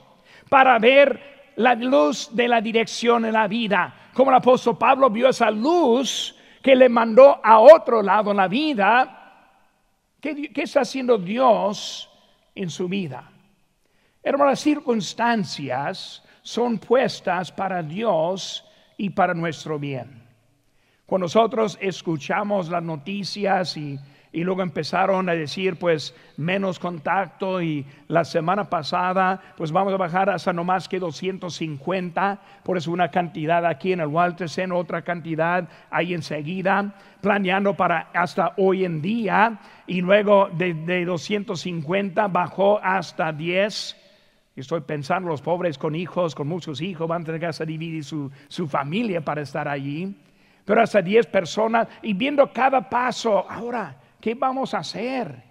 Para 0.49 0.79
ver 0.79 1.53
la 1.57 1.75
luz 1.75 2.31
de 2.33 2.49
la 2.49 2.61
dirección 2.61 3.25
en 3.25 3.33
la 3.33 3.47
vida. 3.47 4.11
Como 4.15 4.31
el 4.31 4.37
apóstol 4.37 4.79
Pablo 4.79 5.11
vio 5.11 5.29
esa 5.29 5.51
luz 5.51 6.37
que 6.63 6.77
le 6.77 6.89
mandó 6.89 7.41
a 7.43 7.59
otro 7.59 8.03
lado 8.03 8.31
en 8.31 8.37
la 8.37 8.49
vida, 8.49 9.49
¿qué, 10.21 10.51
está 10.55 10.81
haciendo 10.81 11.19
Dios 11.19 12.09
en 12.55 12.71
su 12.71 12.89
vida. 12.89 13.31
Hermanos, 14.23 14.53
las 14.53 14.61
circunstancias 14.61 16.23
son 16.43 16.79
puestas 16.79 17.51
para 17.51 17.83
Dios 17.83 18.65
y 18.97 19.11
para 19.11 19.35
nuestro 19.35 19.79
bien. 19.79 20.23
Cuando 21.07 21.25
nosotros 21.25 21.77
escuchamos 21.81 22.69
las 22.69 22.83
noticias 22.83 23.77
y 23.77 23.99
y 24.33 24.45
luego 24.45 24.63
empezaron 24.63 25.29
a 25.29 25.35
decir 25.35 25.77
pues 25.77 26.15
menos 26.39 26.79
contacto 26.79 27.61
y 27.61 27.87
la 28.09 28.25
semana 28.25 28.69
pasada 28.71 29.41
pues 29.57 29.71
vamos 29.71 29.93
a 29.93 29.99
bajar 29.99 30.31
hasta 30.31 30.53
no 30.53 30.65
más 30.65 30.89
que 30.89 30.99
250, 30.99 32.41
por 32.63 32.79
eso 32.79 32.91
una 32.91 33.11
cantidad 33.11 33.65
aquí 33.67 33.93
en 33.93 34.01
el 34.01 34.07
Walter 34.07 34.49
en 34.57 34.73
otra 34.73 35.03
cantidad 35.03 35.69
ahí 35.91 36.15
enseguida, 36.15 36.95
planeando 37.21 37.75
para 37.75 38.09
hasta 38.15 38.55
hoy 38.57 38.85
en 38.85 39.03
día 39.03 39.59
y 39.87 40.01
luego 40.01 40.49
de 40.53 41.05
250 41.05 42.29
bajó 42.29 42.81
hasta 42.83 43.33
10. 43.33 43.97
Estoy 44.55 44.83
pensando, 44.83 45.29
los 45.29 45.41
pobres 45.41 45.79
con 45.79 45.95
hijos, 45.95 46.35
con 46.35 46.47
muchos 46.47 46.81
hijos, 46.81 47.09
van 47.09 47.23
a 47.23 47.25
tener 47.25 47.41
que 47.41 47.67
dividir 47.67 48.05
su, 48.05 48.31
su 48.49 48.69
familia 48.69 49.23
para 49.23 49.43
estar 49.43 49.67
allí. 49.67 50.15
Pero 50.65 50.83
hasta 50.83 51.01
10 51.01 51.27
personas 51.27 51.89
y 52.03 52.13
viendo 52.13 52.53
cada 52.53 52.89
paso, 52.89 53.51
ahora, 53.51 53.97
¿Qué 54.23 54.37
vamos 54.37 54.73
a 54.73 54.79
hacer? 54.79 55.43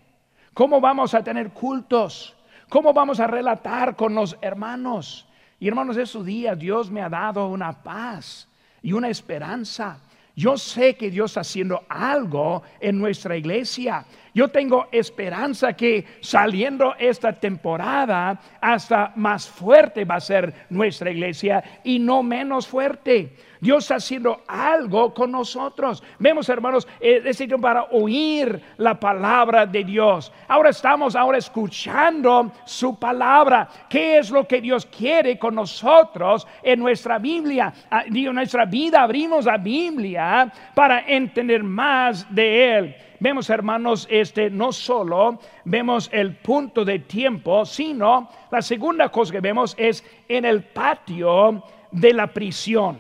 ¿Cómo 0.54 0.80
vamos 0.80 1.14
a 1.14 1.22
tener 1.22 1.50
cultos? 1.50 2.38
¿Cómo 2.70 2.94
vamos 2.94 3.20
a 3.20 3.28
relatar 3.28 3.98
con 3.98 4.16
los 4.16 4.38
hermanos? 4.40 5.28
Y 5.60 5.68
hermanos, 5.68 5.98
esos 5.98 6.26
días 6.26 6.58
Dios 6.58 6.90
me 6.90 7.02
ha 7.02 7.10
dado 7.10 7.50
una 7.50 7.84
paz 7.84 8.48
y 8.82 8.94
una 8.94 9.10
esperanza. 9.10 10.00
Yo 10.38 10.56
sé 10.58 10.96
que 10.96 11.12
Dios 11.12 11.32
está 11.32 11.42
haciendo 11.42 11.84
algo 11.90 12.64
en 12.80 12.98
nuestra 12.98 13.36
iglesia. 13.36 14.06
Yo 14.34 14.48
tengo 14.48 14.88
esperanza 14.92 15.74
que 15.74 16.06
saliendo 16.22 16.96
esta 16.98 17.34
temporada, 17.34 18.40
hasta 18.62 19.12
más 19.18 19.50
fuerte 19.50 20.06
va 20.06 20.16
a 20.16 20.22
ser 20.22 20.54
nuestra 20.70 21.12
iglesia 21.12 21.62
y 21.84 22.00
no 22.00 22.24
menos 22.24 22.66
fuerte. 22.66 23.36
Dios 23.60 23.84
está 23.84 23.96
haciendo 23.96 24.42
algo 24.48 25.14
con 25.14 25.32
nosotros. 25.32 26.02
Vemos, 26.18 26.48
hermanos, 26.48 26.88
decir, 27.00 27.54
para 27.62 27.84
oír 27.92 28.60
la 28.78 29.00
palabra 29.00 29.66
de 29.66 29.84
Dios. 29.84 30.32
Ahora 30.48 30.70
estamos 30.70 31.16
ahora 31.16 31.38
escuchando 31.38 32.52
su 32.66 32.98
palabra. 32.98 33.68
¿Qué 33.90 34.18
es 34.18 34.32
lo 34.32 34.48
que 34.48 34.62
Dios 34.62 34.86
quiere 34.86 35.38
con 35.38 35.56
nosotros 35.56 36.48
en 36.64 36.80
nuestra 36.80 37.20
Biblia? 37.20 37.74
Ah, 37.90 38.06
en 38.06 38.34
nuestra 38.34 38.66
vida 38.66 39.04
abrimos 39.04 39.46
la 39.46 39.58
Biblia 39.58 40.52
para 40.74 41.02
entender 41.02 41.64
más 41.64 42.34
de 42.34 42.78
Él 42.78 42.96
vemos, 43.22 43.50
hermanos, 43.50 44.08
este 44.10 44.50
no 44.50 44.74
solo 44.74 45.40
vemos 45.64 46.10
el 46.12 46.36
punto 46.36 46.84
de 46.84 47.00
tiempo, 47.00 47.66
sino 47.66 48.30
la 48.52 48.62
segunda 48.62 49.10
cosa 49.10 49.32
que 49.32 49.40
vemos 49.40 49.76
es 49.78 50.04
en 50.28 50.44
el 50.44 50.64
patio 50.64 51.64
de 51.92 52.14
la 52.14 52.28
prisión. 52.28 53.00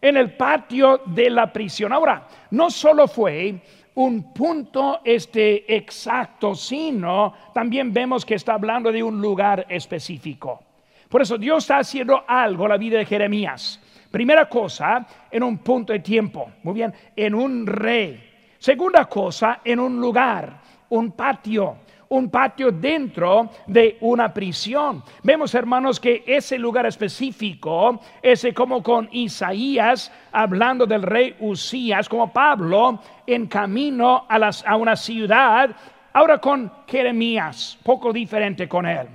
En 0.00 0.16
el 0.16 0.34
patio 0.34 1.00
de 1.06 1.30
la 1.30 1.52
prisión. 1.52 1.92
Ahora, 1.92 2.28
no 2.50 2.70
solo 2.70 3.08
fue 3.08 3.60
un 3.94 4.32
punto 4.32 5.00
este 5.04 5.74
exacto, 5.74 6.54
sino 6.54 7.34
también 7.54 7.92
vemos 7.92 8.24
que 8.24 8.34
está 8.34 8.54
hablando 8.54 8.92
de 8.92 9.02
un 9.02 9.20
lugar 9.20 9.66
específico. 9.68 10.62
Por 11.08 11.22
eso 11.22 11.38
Dios 11.38 11.64
está 11.64 11.78
haciendo 11.78 12.24
algo 12.26 12.64
en 12.64 12.70
la 12.70 12.76
vida 12.76 12.98
de 12.98 13.06
Jeremías. 13.06 13.80
Primera 14.10 14.48
cosa, 14.48 15.06
en 15.30 15.42
un 15.42 15.58
punto 15.58 15.92
de 15.92 16.00
tiempo. 16.00 16.50
Muy 16.62 16.74
bien, 16.74 16.92
en 17.16 17.34
un 17.34 17.66
rey. 17.66 18.31
Segunda 18.62 19.06
cosa, 19.06 19.58
en 19.64 19.80
un 19.80 20.00
lugar, 20.00 20.60
un 20.90 21.10
patio, 21.10 21.78
un 22.10 22.30
patio 22.30 22.70
dentro 22.70 23.50
de 23.66 23.96
una 24.02 24.32
prisión. 24.32 25.02
Vemos, 25.24 25.52
hermanos, 25.56 25.98
que 25.98 26.22
ese 26.24 26.60
lugar 26.60 26.86
específico, 26.86 27.98
ese 28.22 28.54
como 28.54 28.80
con 28.80 29.08
Isaías, 29.10 30.12
hablando 30.30 30.86
del 30.86 31.02
rey 31.02 31.34
Usías, 31.40 32.08
como 32.08 32.32
Pablo, 32.32 33.00
en 33.26 33.48
camino 33.48 34.26
a, 34.28 34.50
a 34.64 34.76
una 34.76 34.94
ciudad, 34.94 35.74
ahora 36.12 36.38
con 36.38 36.70
Jeremías, 36.86 37.76
poco 37.82 38.12
diferente 38.12 38.68
con 38.68 38.86
él. 38.86 39.08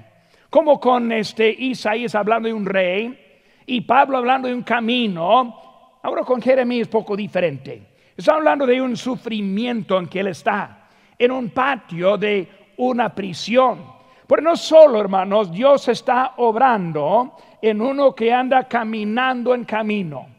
Como 0.49 0.77
con 0.77 1.09
este 1.13 1.49
Isaías 1.49 2.15
hablando 2.15 2.49
de 2.49 2.53
un 2.53 2.65
rey 2.65 3.17
y 3.65 3.79
Pablo 3.79 4.17
hablando 4.17 4.49
de 4.49 4.53
un 4.53 4.63
camino, 4.63 5.99
ahora 6.03 6.23
con 6.23 6.41
Jeremías 6.41 6.89
poco 6.89 7.15
diferente. 7.15 7.95
Está 8.17 8.33
hablando 8.33 8.65
de 8.65 8.81
un 8.81 8.97
sufrimiento 8.97 9.99
en 9.99 10.07
que 10.07 10.21
él 10.21 10.27
está, 10.27 10.87
en 11.19 11.31
un 11.31 11.51
patio 11.51 12.17
de 12.17 12.47
una 12.77 13.13
prisión. 13.13 13.85
Pero 14.25 14.41
no 14.41 14.55
solo, 14.55 14.99
hermanos, 14.99 15.51
Dios 15.51 15.87
está 15.87 16.33
obrando 16.37 17.37
en 17.61 17.79
uno 17.79 18.15
que 18.15 18.33
anda 18.33 18.67
caminando 18.67 19.53
en 19.53 19.65
camino, 19.65 20.29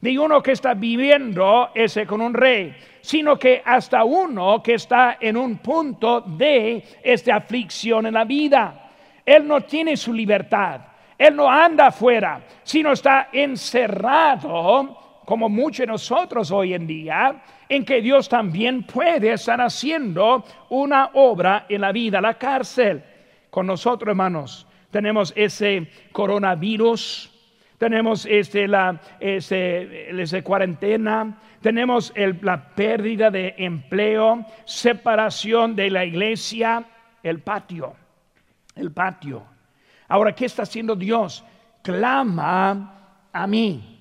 de 0.00 0.18
uno 0.18 0.42
que 0.42 0.50
está 0.50 0.74
viviendo 0.74 1.70
ese 1.76 2.04
con 2.08 2.20
un 2.20 2.34
rey, 2.34 2.74
sino 3.00 3.38
que 3.38 3.62
hasta 3.64 4.02
uno 4.02 4.60
que 4.60 4.74
está 4.74 5.18
en 5.20 5.36
un 5.36 5.58
punto 5.58 6.20
de 6.22 6.82
esta 7.04 7.36
aflicción 7.36 8.06
en 8.06 8.14
la 8.14 8.24
vida. 8.24 8.90
Él 9.24 9.46
no 9.46 9.60
tiene 9.60 9.96
su 9.96 10.12
libertad, 10.12 10.80
él 11.16 11.36
no 11.36 11.48
anda 11.48 11.86
afuera, 11.86 12.40
sino 12.64 12.90
está 12.92 13.28
encerrado 13.32 15.07
como 15.28 15.50
muchos 15.50 15.80
de 15.80 15.88
nosotros 15.88 16.50
hoy 16.50 16.72
en 16.72 16.86
día, 16.86 17.42
en 17.68 17.84
que 17.84 18.00
Dios 18.00 18.30
también 18.30 18.84
puede 18.84 19.30
estar 19.30 19.60
haciendo 19.60 20.42
una 20.70 21.10
obra 21.12 21.66
en 21.68 21.82
la 21.82 21.92
vida, 21.92 22.18
la 22.22 22.38
cárcel. 22.38 23.04
Con 23.50 23.66
nosotros, 23.66 24.08
hermanos, 24.08 24.66
tenemos 24.90 25.34
ese 25.36 25.86
coronavirus, 26.12 27.30
tenemos 27.76 28.24
este, 28.24 28.66
la 28.66 29.02
ese, 29.20 30.42
cuarentena, 30.42 31.38
tenemos 31.60 32.10
la 32.40 32.74
pérdida 32.74 33.30
de 33.30 33.54
empleo, 33.58 34.46
separación 34.64 35.76
de 35.76 35.90
la 35.90 36.06
iglesia, 36.06 36.82
el 37.22 37.40
patio, 37.40 37.94
el 38.74 38.92
patio. 38.92 39.42
Ahora, 40.08 40.34
¿qué 40.34 40.46
está 40.46 40.62
haciendo 40.62 40.96
Dios? 40.96 41.44
Clama 41.82 43.28
a 43.30 43.46
mí 43.46 43.97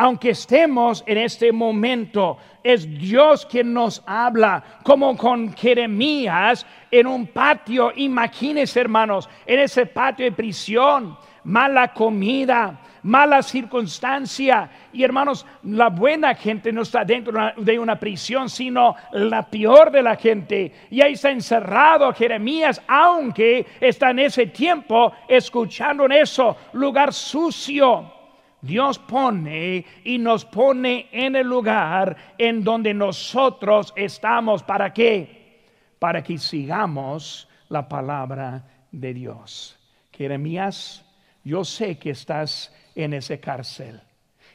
aunque 0.00 0.30
estemos 0.30 1.04
en 1.06 1.18
este 1.18 1.52
momento, 1.52 2.38
es 2.64 2.88
Dios 2.98 3.44
quien 3.44 3.74
nos 3.74 4.02
habla, 4.06 4.64
como 4.82 5.14
con 5.14 5.52
Jeremías 5.52 6.64
en 6.90 7.06
un 7.06 7.26
patio. 7.26 7.92
Imagínense, 7.94 8.80
hermanos, 8.80 9.28
en 9.44 9.60
ese 9.60 9.84
patio 9.84 10.24
de 10.24 10.32
prisión, 10.32 11.18
mala 11.44 11.92
comida, 11.92 12.80
mala 13.02 13.42
circunstancia. 13.42 14.70
Y 14.90 15.04
hermanos, 15.04 15.44
la 15.64 15.90
buena 15.90 16.34
gente 16.34 16.72
no 16.72 16.80
está 16.80 17.04
dentro 17.04 17.38
de 17.58 17.78
una 17.78 18.00
prisión, 18.00 18.48
sino 18.48 18.96
la 19.12 19.42
peor 19.50 19.90
de 19.90 20.02
la 20.02 20.16
gente. 20.16 20.72
Y 20.90 21.02
ahí 21.02 21.12
está 21.12 21.30
encerrado 21.30 22.10
Jeremías, 22.14 22.80
aunque 22.88 23.66
está 23.78 24.12
en 24.12 24.20
ese 24.20 24.46
tiempo 24.46 25.12
escuchando 25.28 26.06
en 26.06 26.12
eso, 26.12 26.56
lugar 26.72 27.12
sucio 27.12 28.19
Dios 28.62 28.98
pone 28.98 29.84
y 30.04 30.18
nos 30.18 30.44
pone 30.44 31.08
en 31.12 31.36
el 31.36 31.46
lugar 31.46 32.16
en 32.36 32.62
donde 32.62 32.92
nosotros 32.92 33.92
estamos. 33.96 34.62
¿Para 34.62 34.92
qué? 34.92 35.64
Para 35.98 36.22
que 36.22 36.38
sigamos 36.38 37.48
la 37.68 37.88
palabra 37.88 38.64
de 38.92 39.14
Dios. 39.14 39.78
Jeremías, 40.12 41.04
yo 41.44 41.64
sé 41.64 41.98
que 41.98 42.10
estás 42.10 42.74
en 42.94 43.14
ese 43.14 43.40
cárcel. 43.40 44.02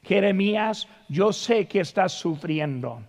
Jeremías, 0.04 0.88
yo 1.10 1.34
sé 1.34 1.68
que 1.68 1.80
estás 1.80 2.14
sufriendo. 2.14 3.02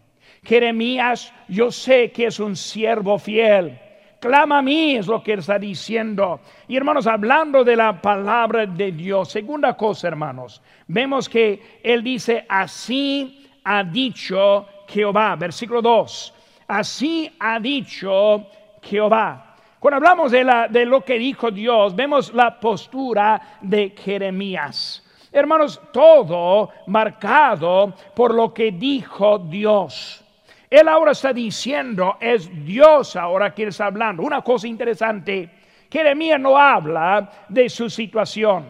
Jeremías, 0.42 1.32
yo 1.48 1.70
sé 1.70 2.10
que 2.10 2.26
es 2.26 2.40
un 2.40 2.56
siervo 2.56 3.18
fiel. 3.18 3.78
Clama 4.26 4.59
a 4.59 4.62
mí, 4.62 4.97
es 4.97 5.06
lo 5.06 5.23
que 5.23 5.35
está 5.35 5.56
diciendo. 5.56 6.40
Y 6.66 6.76
hermanos, 6.76 7.06
hablando 7.06 7.62
de 7.62 7.76
la 7.76 8.02
palabra 8.02 8.66
de 8.66 8.90
Dios, 8.90 9.30
segunda 9.30 9.76
cosa, 9.76 10.09
hermanos, 10.09 10.61
vemos 10.88 11.28
que 11.28 11.78
él 11.80 12.02
dice, 12.02 12.45
así 12.49 13.49
ha 13.62 13.85
dicho 13.85 14.66
Jehová, 14.88 15.37
versículo 15.37 15.80
2, 15.80 16.35
así 16.66 17.30
ha 17.38 17.61
dicho 17.61 18.47
Jehová. 18.83 19.54
Cuando 19.78 19.99
hablamos 19.99 20.33
de, 20.33 20.42
la, 20.42 20.66
de 20.66 20.85
lo 20.87 21.04
que 21.04 21.21
dijo 21.21 21.52
Dios, 21.52 21.95
vemos 21.95 22.35
la 22.35 22.59
postura 22.59 23.59
de 23.61 23.95
Jeremías. 23.97 25.04
Hermanos, 25.30 25.80
todo 25.92 26.71
marcado 26.88 27.95
por 28.12 28.35
lo 28.35 28.52
que 28.52 28.73
dijo 28.73 29.38
Dios. 29.38 30.25
Él 30.68 30.88
ahora 30.88 31.12
está 31.12 31.32
diciendo, 31.32 32.16
es 32.20 32.50
Dios 32.64 33.16
ahora 33.16 33.54
que 33.54 33.64
está 33.64 33.87
hablando. 33.87 34.23
Una 34.23 34.42
cosa 34.42 34.66
interesante, 34.66 35.49
Jeremías 35.90 36.40
no 36.40 36.58
habla 36.58 37.30
de 37.49 37.68
su 37.68 37.88
situación. 37.88 38.66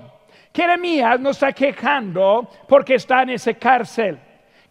Jeremías 0.55 1.19
no 1.21 1.31
está 1.31 1.53
quejando 1.53 2.49
porque 2.69 2.95
está 2.95 3.23
en 3.23 3.31
ese 3.31 3.55
cárcel. 3.57 4.19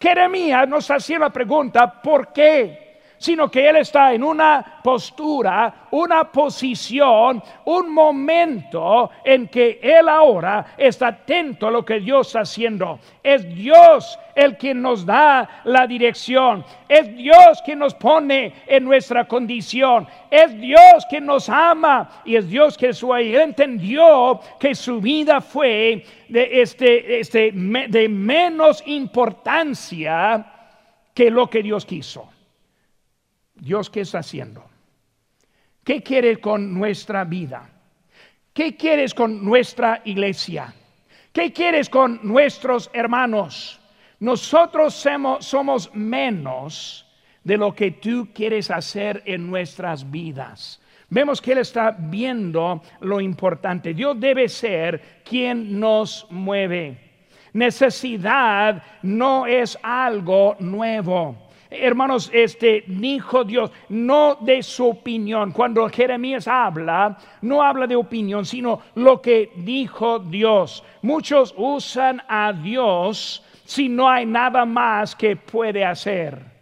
Jeremías 0.00 0.68
no 0.68 0.78
está 0.78 0.96
haciendo 0.96 1.26
la 1.26 1.32
pregunta, 1.32 2.00
¿por 2.00 2.32
qué? 2.32 2.85
Sino 3.26 3.50
que 3.50 3.68
Él 3.68 3.74
está 3.78 4.14
en 4.14 4.22
una 4.22 4.80
postura, 4.84 5.88
una 5.90 6.30
posición, 6.30 7.42
un 7.64 7.92
momento 7.92 9.10
en 9.24 9.48
que 9.48 9.80
Él 9.82 10.08
ahora 10.08 10.64
está 10.78 11.08
atento 11.08 11.66
a 11.66 11.72
lo 11.72 11.84
que 11.84 11.98
Dios 11.98 12.28
está 12.28 12.42
haciendo. 12.42 13.00
Es 13.24 13.42
Dios 13.52 14.16
el 14.32 14.56
que 14.56 14.74
nos 14.74 15.04
da 15.04 15.62
la 15.64 15.88
dirección. 15.88 16.64
Es 16.88 17.16
Dios 17.16 17.60
quien 17.64 17.80
nos 17.80 17.94
pone 17.94 18.52
en 18.64 18.84
nuestra 18.84 19.26
condición. 19.26 20.06
Es 20.30 20.56
Dios 20.60 21.04
quien 21.10 21.26
nos 21.26 21.48
ama 21.48 22.22
y 22.24 22.36
es 22.36 22.48
Dios 22.48 22.78
que 22.78 22.92
su 22.92 23.12
entendió 23.12 24.38
que 24.60 24.76
su 24.76 25.00
vida 25.00 25.40
fue 25.40 26.04
de, 26.28 26.60
este, 26.62 27.18
este, 27.18 27.50
de 27.50 28.08
menos 28.08 28.84
importancia 28.86 30.46
que 31.12 31.28
lo 31.28 31.50
que 31.50 31.64
Dios 31.64 31.84
quiso. 31.84 32.35
Dios, 33.56 33.90
¿qué 33.90 34.02
está 34.02 34.18
haciendo? 34.18 34.64
¿Qué 35.82 36.02
quiere 36.02 36.38
con 36.38 36.74
nuestra 36.74 37.24
vida? 37.24 37.70
¿Qué 38.52 38.76
quieres 38.76 39.14
con 39.14 39.44
nuestra 39.44 40.02
iglesia? 40.04 40.74
¿Qué 41.32 41.52
quieres 41.52 41.90
con 41.90 42.20
nuestros 42.22 42.90
hermanos? 42.92 43.80
Nosotros 44.20 44.94
somos, 45.40 45.94
menos 45.94 47.06
de 47.44 47.56
lo 47.56 47.74
que 47.74 47.92
tú 47.92 48.28
quieres 48.34 48.70
hacer 48.70 49.22
en 49.26 49.46
nuestras 49.46 50.10
vidas. 50.10 50.80
Vemos 51.08 51.40
que 51.40 51.52
Él 51.52 51.58
está 51.58 51.94
viendo 51.96 52.82
lo 53.00 53.20
importante. 53.20 53.94
Dios 53.94 54.18
debe 54.18 54.48
ser 54.48 55.22
quien 55.24 55.78
nos 55.78 56.26
mueve. 56.30 56.98
Necesidad 57.52 58.82
no 59.02 59.46
es 59.46 59.78
algo 59.82 60.56
nuevo. 60.58 61.45
Hermanos, 61.70 62.30
este 62.32 62.84
dijo 62.86 63.44
Dios, 63.44 63.72
no 63.88 64.36
de 64.40 64.62
su 64.62 64.86
opinión. 64.88 65.52
Cuando 65.52 65.88
Jeremías 65.88 66.46
habla, 66.46 67.18
no 67.42 67.62
habla 67.62 67.86
de 67.86 67.96
opinión, 67.96 68.44
sino 68.44 68.80
lo 68.94 69.20
que 69.20 69.50
dijo 69.56 70.18
Dios. 70.20 70.84
Muchos 71.02 71.54
usan 71.56 72.22
a 72.28 72.52
Dios 72.52 73.44
si 73.64 73.88
no 73.88 74.08
hay 74.08 74.26
nada 74.26 74.64
más 74.64 75.16
que 75.16 75.34
puede 75.34 75.84
hacer. 75.84 76.56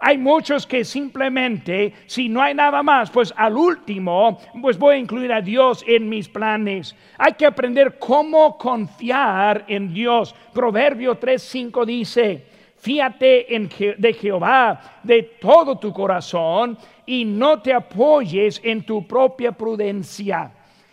Hay 0.00 0.16
muchos 0.16 0.64
que 0.64 0.84
simplemente, 0.84 1.92
si 2.06 2.28
no 2.28 2.40
hay 2.40 2.54
nada 2.54 2.82
más, 2.84 3.10
pues 3.10 3.34
al 3.36 3.56
último, 3.56 4.38
pues 4.62 4.78
voy 4.78 4.94
a 4.94 4.98
incluir 4.98 5.32
a 5.32 5.40
Dios 5.40 5.84
en 5.88 6.08
mis 6.08 6.28
planes. 6.28 6.94
Hay 7.18 7.32
que 7.32 7.46
aprender 7.46 7.98
cómo 7.98 8.56
confiar 8.56 9.64
en 9.66 9.92
Dios. 9.92 10.34
Proverbio 10.54 11.18
3.5 11.18 11.84
dice, 11.84 12.46
Fíate 12.78 13.54
en 13.54 13.68
de 13.98 14.12
Jehová 14.12 15.00
de 15.02 15.22
todo 15.40 15.78
tu 15.78 15.92
corazón 15.92 16.78
y 17.04 17.24
no 17.24 17.60
te 17.60 17.72
apoyes 17.72 18.60
en 18.62 18.84
tu 18.84 19.06
propia 19.06 19.50
prudencia. 19.50 20.52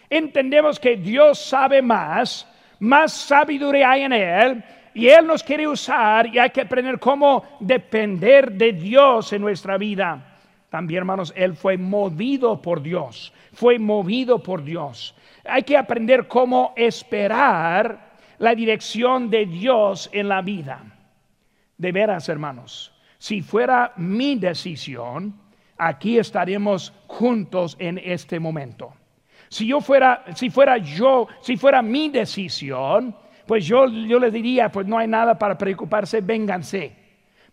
Entendemos 0.09 0.79
que 0.79 0.95
Dios 0.95 1.39
sabe 1.39 1.81
más, 1.81 2.47
más 2.79 3.13
sabiduría 3.13 3.91
hay 3.91 4.01
en 4.01 4.13
Él 4.13 4.63
y 4.95 5.07
Él 5.07 5.27
nos 5.27 5.43
quiere 5.43 5.67
usar 5.67 6.25
y 6.27 6.39
hay 6.39 6.49
que 6.49 6.61
aprender 6.61 6.99
cómo 6.99 7.43
depender 7.59 8.51
de 8.51 8.73
Dios 8.73 9.31
en 9.33 9.41
nuestra 9.41 9.77
vida. 9.77 10.39
También, 10.69 10.99
hermanos, 10.99 11.33
Él 11.35 11.53
fue 11.55 11.77
movido 11.77 12.61
por 12.61 12.81
Dios, 12.81 13.31
fue 13.53 13.77
movido 13.77 14.41
por 14.41 14.63
Dios. 14.63 15.15
Hay 15.43 15.61
que 15.61 15.77
aprender 15.77 16.27
cómo 16.27 16.73
esperar 16.75 18.15
la 18.39 18.55
dirección 18.55 19.29
de 19.29 19.45
Dios 19.45 20.09
en 20.11 20.29
la 20.29 20.41
vida. 20.41 20.94
De 21.77 21.91
veras, 21.91 22.29
hermanos, 22.29 22.93
si 23.17 23.41
fuera 23.41 23.93
mi 23.97 24.35
decisión, 24.35 25.33
aquí 25.77 26.17
estaremos 26.17 26.93
juntos 27.07 27.75
en 27.79 27.97
este 27.97 28.39
momento. 28.39 28.93
Si 29.49 29.67
yo 29.67 29.81
fuera, 29.81 30.23
si 30.35 30.49
fuera 30.49 30.77
yo, 30.77 31.27
si 31.41 31.57
fuera 31.57 31.81
mi 31.81 32.09
decisión, 32.09 33.15
pues 33.45 33.65
yo, 33.65 33.87
yo 33.87 34.19
les 34.19 34.33
diría, 34.33 34.71
pues 34.71 34.87
no 34.87 34.97
hay 34.97 35.07
nada 35.07 35.37
para 35.37 35.57
preocuparse, 35.57 36.21
vénganse. 36.21 36.95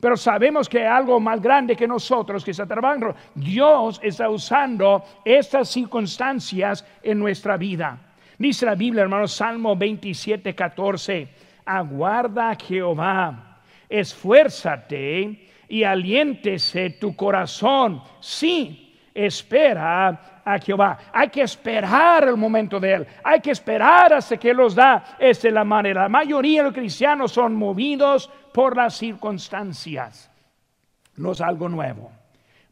Pero 0.01 0.17
sabemos 0.17 0.69
que 0.69 0.81
hay 0.81 0.87
algo 0.87 1.21
más 1.21 1.41
grande 1.41 1.77
que 1.77 1.87
nosotros 1.87 2.45
que 2.45 2.51
está 2.51 2.67
trabajando. 2.67 3.15
Dios 3.35 4.01
está 4.03 4.29
usando 4.29 5.05
estas 5.25 5.69
circunstancias 5.69 6.85
en 7.03 7.19
nuestra 7.19 7.57
vida. 7.57 7.99
Dice 8.39 8.67
la 8.67 8.75
Biblia, 8.75 9.03
hermanos, 9.03 9.33
Salmo 9.33 9.77
27, 9.77 10.55
14, 10.55 11.29
aguarda 11.65 12.57
Jehová 12.57 13.52
esfuérzate 13.93 15.49
y 15.69 15.85
aliéntese 15.85 16.91
tu 16.91 17.15
corazón. 17.15 18.03
Sí, 18.21 18.99
espera 19.15 20.41
a 20.45 20.59
Jehová. 20.59 20.99
Hay 21.13 21.29
que 21.29 21.43
esperar 21.43 22.27
el 22.27 22.37
momento 22.37 22.81
de 22.81 22.95
Él. 22.95 23.07
Hay 23.23 23.41
que 23.41 23.51
esperar 23.51 24.15
hasta 24.15 24.39
que 24.39 24.55
los 24.55 24.75
da. 24.75 25.17
Esta 25.19 25.49
es 25.49 25.55
la 25.55 25.65
manera. 25.65 26.03
La 26.03 26.09
mayoría 26.09 26.61
de 26.61 26.69
los 26.69 26.75
cristianos 26.75 27.33
son 27.33 27.55
movidos 27.55 28.31
por 28.53 28.77
las 28.77 28.97
circunstancias. 28.97 30.31
No 31.17 31.33
es 31.33 31.41
algo 31.41 31.69
nuevo. 31.69 32.11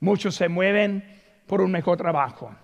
Muchos 0.00 0.34
se 0.34 0.48
mueven 0.48 1.04
por 1.46 1.60
un 1.60 1.70
mejor 1.70 1.98
trabajo. 1.98 2.54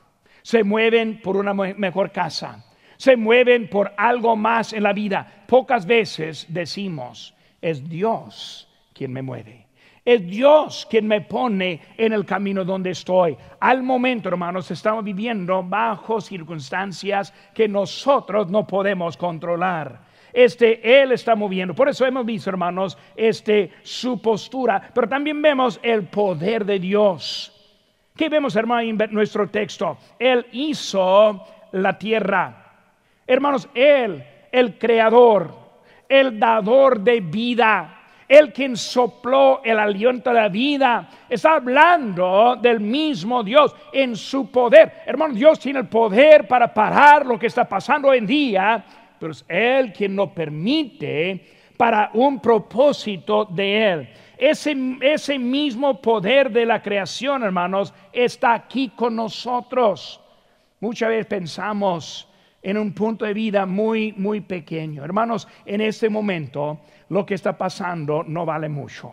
Se 0.43 0.65
mueven 0.65 1.21
por 1.21 1.37
una 1.37 1.53
mejor 1.53 2.11
casa. 2.11 2.65
Se 2.97 3.17
mueven 3.17 3.69
por 3.69 3.93
algo 3.99 4.35
más 4.35 4.73
en 4.73 4.83
la 4.83 4.95
vida. 4.95 5.45
Pocas 5.47 5.85
veces 5.85 6.47
decimos, 6.49 7.36
es 7.61 7.89
Dios 7.89 8.69
quien 8.93 9.13
me 9.13 9.23
mueve. 9.23 9.67
Es 10.05 10.25
Dios 10.25 10.87
quien 10.89 11.09
me 11.09 11.21
pone 11.21 11.81
en 11.97 12.13
el 12.13 12.25
camino 12.25 12.65
donde 12.65 12.91
estoy. 12.91 13.37
Al 13.59 13.83
momento, 13.83 14.29
hermanos, 14.29 14.71
estamos 14.71 15.03
viviendo 15.03 15.65
bajo 15.65 16.21
circunstancias 16.21 17.35
que 17.53 17.67
nosotros 17.67 18.49
no 18.49 18.65
podemos 18.65 19.17
controlar. 19.17 20.01
Este, 20.33 21.03
Él 21.03 21.11
está 21.11 21.35
moviendo. 21.35 21.75
Por 21.75 21.89
eso 21.89 22.07
hemos 22.07 22.25
visto, 22.25 22.51
hermanos, 22.51 22.97
este, 23.17 23.73
su 23.83 24.23
postura. 24.23 24.91
Pero 24.95 25.09
también 25.09 25.43
vemos 25.43 25.81
el 25.83 26.05
poder 26.05 26.65
de 26.65 26.79
Dios. 26.79 27.53
¿Qué 28.15 28.29
vemos, 28.29 28.55
hermano, 28.55 28.83
en 28.83 29.13
nuestro 29.13 29.49
texto? 29.49 29.99
Él 30.21 30.47
hizo 30.53 31.45
la 31.73 31.99
tierra. 31.99 32.75
Hermanos, 33.27 33.69
Él, 33.75 34.25
el 34.53 34.79
creador, 34.79 35.66
el 36.09 36.39
dador 36.39 37.01
de 37.01 37.21
vida, 37.21 38.01
el 38.29 38.53
quien 38.53 38.77
sopló 38.77 39.61
el 39.65 39.79
aliento 39.79 40.31
de 40.31 40.41
la 40.41 40.49
vida. 40.49 41.09
Está 41.29 41.55
hablando 41.55 42.57
del 42.61 42.81
mismo 42.81 43.43
Dios 43.43 43.75
en 43.93 44.17
su 44.17 44.51
poder. 44.51 45.03
Hermano, 45.07 45.35
Dios 45.35 45.59
tiene 45.59 45.81
el 45.81 45.89
poder 45.89 46.47
para 46.47 46.73
parar 46.73 47.25
lo 47.25 47.39
que 47.39 47.47
está 47.47 47.69
pasando 47.69 48.09
hoy 48.09 48.19
en 48.19 48.27
día, 48.27 48.85
pero 49.19 49.33
es 49.33 49.45
Él 49.49 49.93
quien 49.93 50.17
lo 50.17 50.33
permite 50.33 51.55
para 51.77 52.11
un 52.15 52.41
propósito 52.41 53.45
de 53.45 53.93
Él. 53.93 54.09
Ese, 54.39 54.77
ese 55.01 55.39
mismo 55.39 56.01
poder 56.01 56.51
de 56.51 56.67
la 56.67 56.83
creación, 56.83 57.43
hermanos, 57.43 57.95
está 58.13 58.55
aquí 58.55 58.91
con 58.91 59.17
nosotros. 59.17 60.21
Muchas 60.81 61.09
veces 61.09 61.27
pensamos, 61.27 62.29
en 62.67 62.79
un 62.79 62.93
punto 62.93 63.25
de 63.25 63.33
vida 63.33 63.65
muy, 63.65 64.13
muy 64.17 64.41
pequeño. 64.41 65.05
Hermanos, 65.05 65.47
en 65.65 65.81
este 65.81 66.09
momento 66.09 66.81
lo 67.11 67.25
que 67.25 67.35
está 67.35 67.57
pasando 67.57 68.25
no 68.25 68.45
vale 68.45 68.69
mucho. 68.69 69.13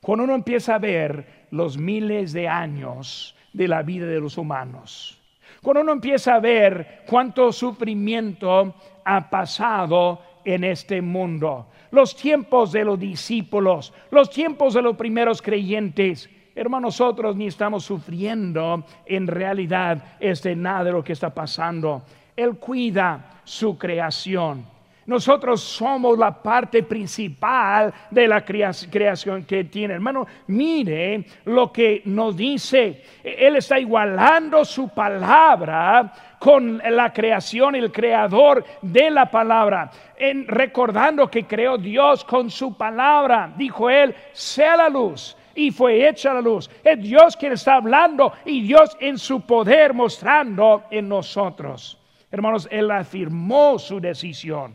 Cuando 0.00 0.24
uno 0.24 0.34
empieza 0.34 0.76
a 0.76 0.78
ver 0.78 1.48
los 1.50 1.76
miles 1.76 2.32
de 2.32 2.48
años 2.48 3.36
de 3.52 3.68
la 3.68 3.82
vida 3.82 4.06
de 4.06 4.18
los 4.18 4.38
humanos, 4.38 5.20
cuando 5.62 5.82
uno 5.82 5.92
empieza 5.92 6.36
a 6.36 6.40
ver 6.40 7.02
cuánto 7.06 7.52
sufrimiento 7.52 8.74
ha 9.04 9.28
pasado 9.28 10.22
en 10.42 10.64
este 10.64 11.02
mundo, 11.02 11.66
los 11.90 12.16
tiempos 12.16 12.72
de 12.72 12.86
los 12.86 12.98
discípulos, 12.98 13.92
los 14.10 14.30
tiempos 14.30 14.72
de 14.72 14.80
los 14.80 14.96
primeros 14.96 15.42
creyentes, 15.42 16.30
hermanos, 16.54 16.98
nosotros 16.98 17.36
ni 17.36 17.48
estamos 17.48 17.84
sufriendo 17.84 18.82
en 19.04 19.26
realidad 19.26 20.16
este 20.20 20.56
nada 20.56 20.84
de 20.84 20.92
lo 20.92 21.04
que 21.04 21.12
está 21.12 21.34
pasando. 21.34 22.02
Él 22.38 22.56
cuida 22.56 23.40
su 23.42 23.76
creación. 23.76 24.64
Nosotros 25.06 25.60
somos 25.62 26.16
la 26.16 26.30
parte 26.40 26.84
principal 26.84 27.92
de 28.10 28.28
la 28.28 28.44
creación 28.44 29.44
que 29.44 29.64
tiene. 29.64 29.94
Hermano, 29.94 30.26
mire 30.46 31.24
lo 31.46 31.72
que 31.72 32.02
nos 32.04 32.36
dice. 32.36 33.02
Él 33.24 33.56
está 33.56 33.80
igualando 33.80 34.64
su 34.64 34.90
palabra 34.90 36.12
con 36.38 36.80
la 36.90 37.12
creación, 37.12 37.74
el 37.74 37.90
creador 37.90 38.62
de 38.82 39.10
la 39.10 39.30
palabra. 39.30 39.90
En, 40.16 40.46
recordando 40.46 41.28
que 41.30 41.44
creó 41.44 41.76
Dios 41.76 42.22
con 42.24 42.50
su 42.50 42.76
palabra. 42.76 43.50
Dijo 43.56 43.90
él, 43.90 44.14
sea 44.32 44.76
la 44.76 44.88
luz 44.88 45.36
y 45.54 45.72
fue 45.72 46.08
hecha 46.08 46.34
la 46.34 46.40
luz. 46.40 46.70
Es 46.84 47.00
Dios 47.00 47.34
quien 47.34 47.52
está 47.52 47.76
hablando 47.76 48.32
y 48.44 48.60
Dios 48.60 48.96
en 49.00 49.18
su 49.18 49.40
poder 49.40 49.92
mostrando 49.92 50.84
en 50.90 51.08
nosotros. 51.08 51.98
Hermanos, 52.30 52.68
Él 52.70 52.90
afirmó 52.90 53.78
su 53.78 54.00
decisión. 54.00 54.74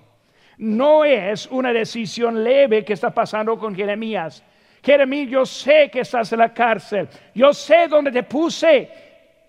No 0.58 1.04
es 1.04 1.48
una 1.48 1.74
decisión 1.74 2.44
leve 2.44 2.86
que 2.86 2.94
está 2.94 3.13
pasando 3.13 3.58
con 3.58 3.76
Jeremías. 3.76 4.44
Jeremías, 4.84 5.30
yo 5.30 5.46
sé 5.46 5.89
que 5.92 6.02
estás 6.02 6.32
en 6.34 6.39
la 6.39 6.54
cárcel. 6.54 7.08
Yo 7.34 7.54
sé 7.54 7.88
dónde 7.88 8.12
te 8.12 8.24
puse. 8.24 8.89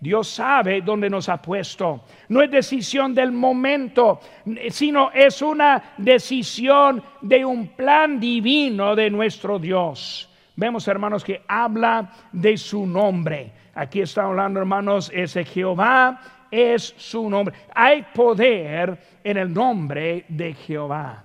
Dios 0.01 0.29
sabe 0.29 0.83
dónde 0.83 1.09
nos 1.09 1.29
ha 1.29 1.41
puesto. 1.41 2.05
No 2.29 2.43
es 2.43 2.51
decisión 2.51 3.15
del 3.15 3.33
momento, 3.33 4.21
sino 4.69 5.11
es 5.13 5.41
una 5.41 5.95
decisión 5.97 7.03
de 7.23 7.45
un 7.45 7.69
plan 7.69 8.21
divino 8.21 8.95
de 8.95 9.11
nuestro 9.11 9.59
Dios. 9.59 10.29
Vemos, 10.57 10.87
hermanos, 10.87 11.25
que 11.25 11.43
habla 11.49 12.13
de 12.33 12.57
su 12.57 12.87
nombre. 12.87 13.51
Aquí 13.75 14.03
está 14.03 14.25
hablando, 14.25 14.61
hermanos, 14.61 15.11
ese 15.13 15.45
Jehová 15.45 16.21
es 16.55 16.95
su 16.97 17.29
nombre. 17.29 17.55
Hay 17.75 18.05
poder 18.15 18.97
en 19.25 19.37
el 19.37 19.53
nombre 19.53 20.25
de 20.29 20.55
Jehová, 20.55 21.25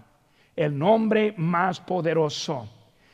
el 0.55 0.77
nombre 0.77 1.35
más 1.37 1.79
poderoso. 1.79 2.67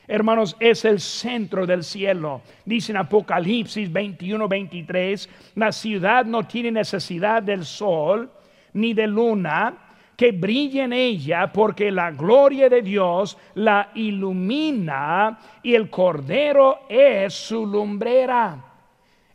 Hermanos, 0.08 0.56
es 0.60 0.86
el 0.86 0.99
centro 1.01 1.65
del 1.65 1.84
cielo. 1.84 2.41
Dice 2.63 2.91
en 2.91 2.97
Apocalipsis 2.97 3.91
21, 3.91 4.47
23, 4.47 5.30
la 5.56 5.71
ciudad 5.71 6.25
no 6.25 6.43
tiene 6.47 6.71
necesidad 6.71 7.43
del 7.43 7.65
sol 7.65 8.32
ni 8.73 8.93
de 8.93 9.08
luna 9.08 9.73
que 10.15 10.32
brille 10.32 10.84
en 10.84 10.93
ella, 10.93 11.51
porque 11.51 11.91
la 11.91 12.12
gloria 12.12 12.69
de 12.69 12.82
Dios 12.82 13.38
la 13.56 13.89
ilumina 13.95 15.38
y 15.62 15.75
el 15.75 15.89
cordero 15.89 16.86
es 16.88 17.34
su 17.34 17.65
lumbrera. 17.65 18.63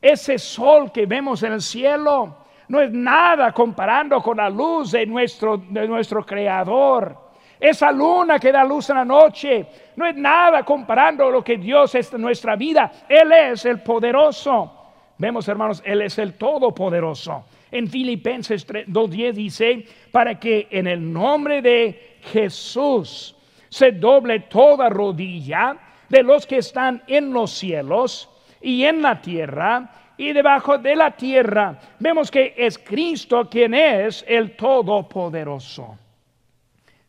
Ese 0.01 0.39
sol 0.39 0.91
que 0.91 1.05
vemos 1.05 1.43
en 1.43 1.53
el 1.53 1.61
cielo 1.61 2.40
no 2.71 2.81
es 2.81 2.93
nada 2.93 3.51
comparando 3.51 4.23
con 4.23 4.37
la 4.37 4.49
luz 4.49 4.93
de 4.93 5.05
nuestro, 5.05 5.57
de 5.57 5.89
nuestro 5.89 6.25
Creador. 6.25 7.19
Esa 7.59 7.91
luna 7.91 8.39
que 8.39 8.53
da 8.53 8.63
luz 8.63 8.89
en 8.91 8.97
la 8.97 9.05
noche 9.05 9.67
no 9.97 10.07
es 10.07 10.15
nada 10.15 10.63
comparando 10.63 11.29
lo 11.33 11.43
que 11.43 11.57
Dios 11.57 11.93
es 11.97 12.15
en 12.15 12.21
nuestra 12.21 12.55
vida. 12.55 12.93
Él 13.09 13.33
es 13.33 13.65
el 13.65 13.81
poderoso. 13.81 14.73
Vemos, 15.19 15.49
hermanos, 15.49 15.83
Él 15.85 16.03
es 16.03 16.17
el 16.19 16.35
todopoderoso. 16.35 17.45
En 17.73 17.89
Filipenses 17.89 18.65
2.10 18.69 19.33
dice, 19.33 19.85
para 20.13 20.39
que 20.39 20.69
en 20.71 20.87
el 20.87 21.13
nombre 21.13 21.63
de 21.63 22.19
Jesús 22.23 23.35
se 23.69 23.91
doble 23.91 24.41
toda 24.49 24.89
rodilla 24.89 25.77
de 26.09 26.23
los 26.23 26.47
que 26.47 26.59
están 26.59 27.03
en 27.09 27.33
los 27.33 27.51
cielos 27.51 28.31
y 28.61 28.85
en 28.85 29.03
la 29.03 29.21
tierra 29.21 30.00
y 30.21 30.35
debajo 30.35 30.77
de 30.77 30.95
la 30.95 31.13
tierra. 31.13 31.79
Vemos 31.99 32.31
que 32.31 32.53
es 32.55 32.77
Cristo 32.77 33.49
quien 33.49 33.73
es 33.73 34.23
el 34.29 34.55
Todopoderoso. 34.55 35.97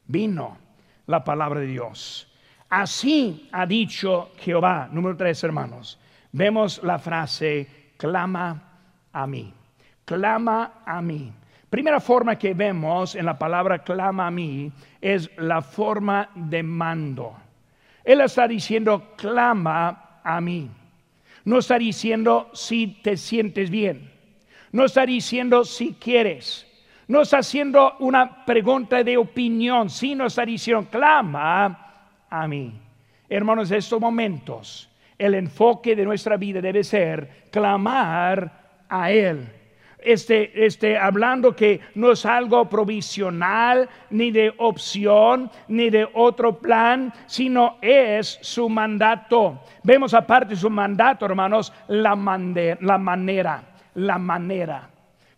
Vino 0.05 0.57
la 1.07 1.21
palabra 1.21 1.59
de 1.59 1.65
Dios. 1.65 2.31
Así 2.69 3.49
ha 3.51 3.65
dicho 3.65 4.31
Jehová. 4.37 4.87
Número 4.89 5.17
tres, 5.17 5.43
hermanos. 5.43 5.99
Vemos 6.31 6.81
la 6.83 6.97
frase, 6.99 7.91
clama 7.97 8.77
a 9.11 9.27
mí. 9.27 9.53
Clama 10.05 10.75
a 10.85 11.01
mí. 11.01 11.33
Primera 11.69 11.99
forma 11.99 12.37
que 12.37 12.53
vemos 12.53 13.15
en 13.15 13.25
la 13.25 13.37
palabra 13.37 13.79
clama 13.79 14.27
a 14.27 14.31
mí 14.31 14.71
es 15.01 15.29
la 15.35 15.61
forma 15.61 16.29
de 16.33 16.63
mando. 16.63 17.35
Él 18.05 18.21
está 18.21 18.47
diciendo, 18.47 19.15
clama 19.17 20.21
a 20.23 20.39
mí. 20.39 20.71
No 21.45 21.59
está 21.59 21.77
diciendo 21.77 22.49
si 22.53 22.87
te 23.01 23.17
sientes 23.17 23.69
bien. 23.69 24.11
No 24.71 24.85
está 24.85 25.05
diciendo 25.05 25.63
si 25.65 25.93
quieres. 25.93 26.67
No 27.07 27.21
está 27.21 27.39
haciendo 27.39 27.97
una 27.99 28.45
pregunta 28.45 29.03
de 29.03 29.17
opinión, 29.17 29.89
sino 29.89 30.25
está 30.25 30.45
diciendo, 30.45 30.87
clama 30.89 32.25
a 32.29 32.47
mí. 32.47 32.73
Hermanos, 33.27 33.69
en 33.71 33.77
estos 33.77 33.99
momentos, 33.99 34.89
el 35.17 35.35
enfoque 35.35 35.95
de 35.95 36.05
nuestra 36.05 36.37
vida 36.37 36.61
debe 36.61 36.83
ser 36.83 37.47
clamar 37.51 38.85
a 38.87 39.11
Él 39.11 39.60
este, 40.03 40.65
este, 40.65 40.97
hablando 40.97 41.55
que 41.55 41.79
no 41.95 42.11
es 42.11 42.25
algo 42.25 42.67
provisional, 42.69 43.89
ni 44.09 44.31
de 44.31 44.53
opción, 44.57 45.49
ni 45.67 45.89
de 45.89 46.07
otro 46.13 46.57
plan, 46.59 47.13
sino 47.27 47.77
es 47.81 48.39
su 48.41 48.69
mandato. 48.69 49.59
Vemos 49.83 50.13
aparte 50.13 50.55
su 50.55 50.69
mandato, 50.69 51.25
hermanos, 51.25 51.71
la, 51.87 52.11
la 52.79 52.97
manera, 52.97 53.63
la 53.95 54.17
manera. 54.17 54.89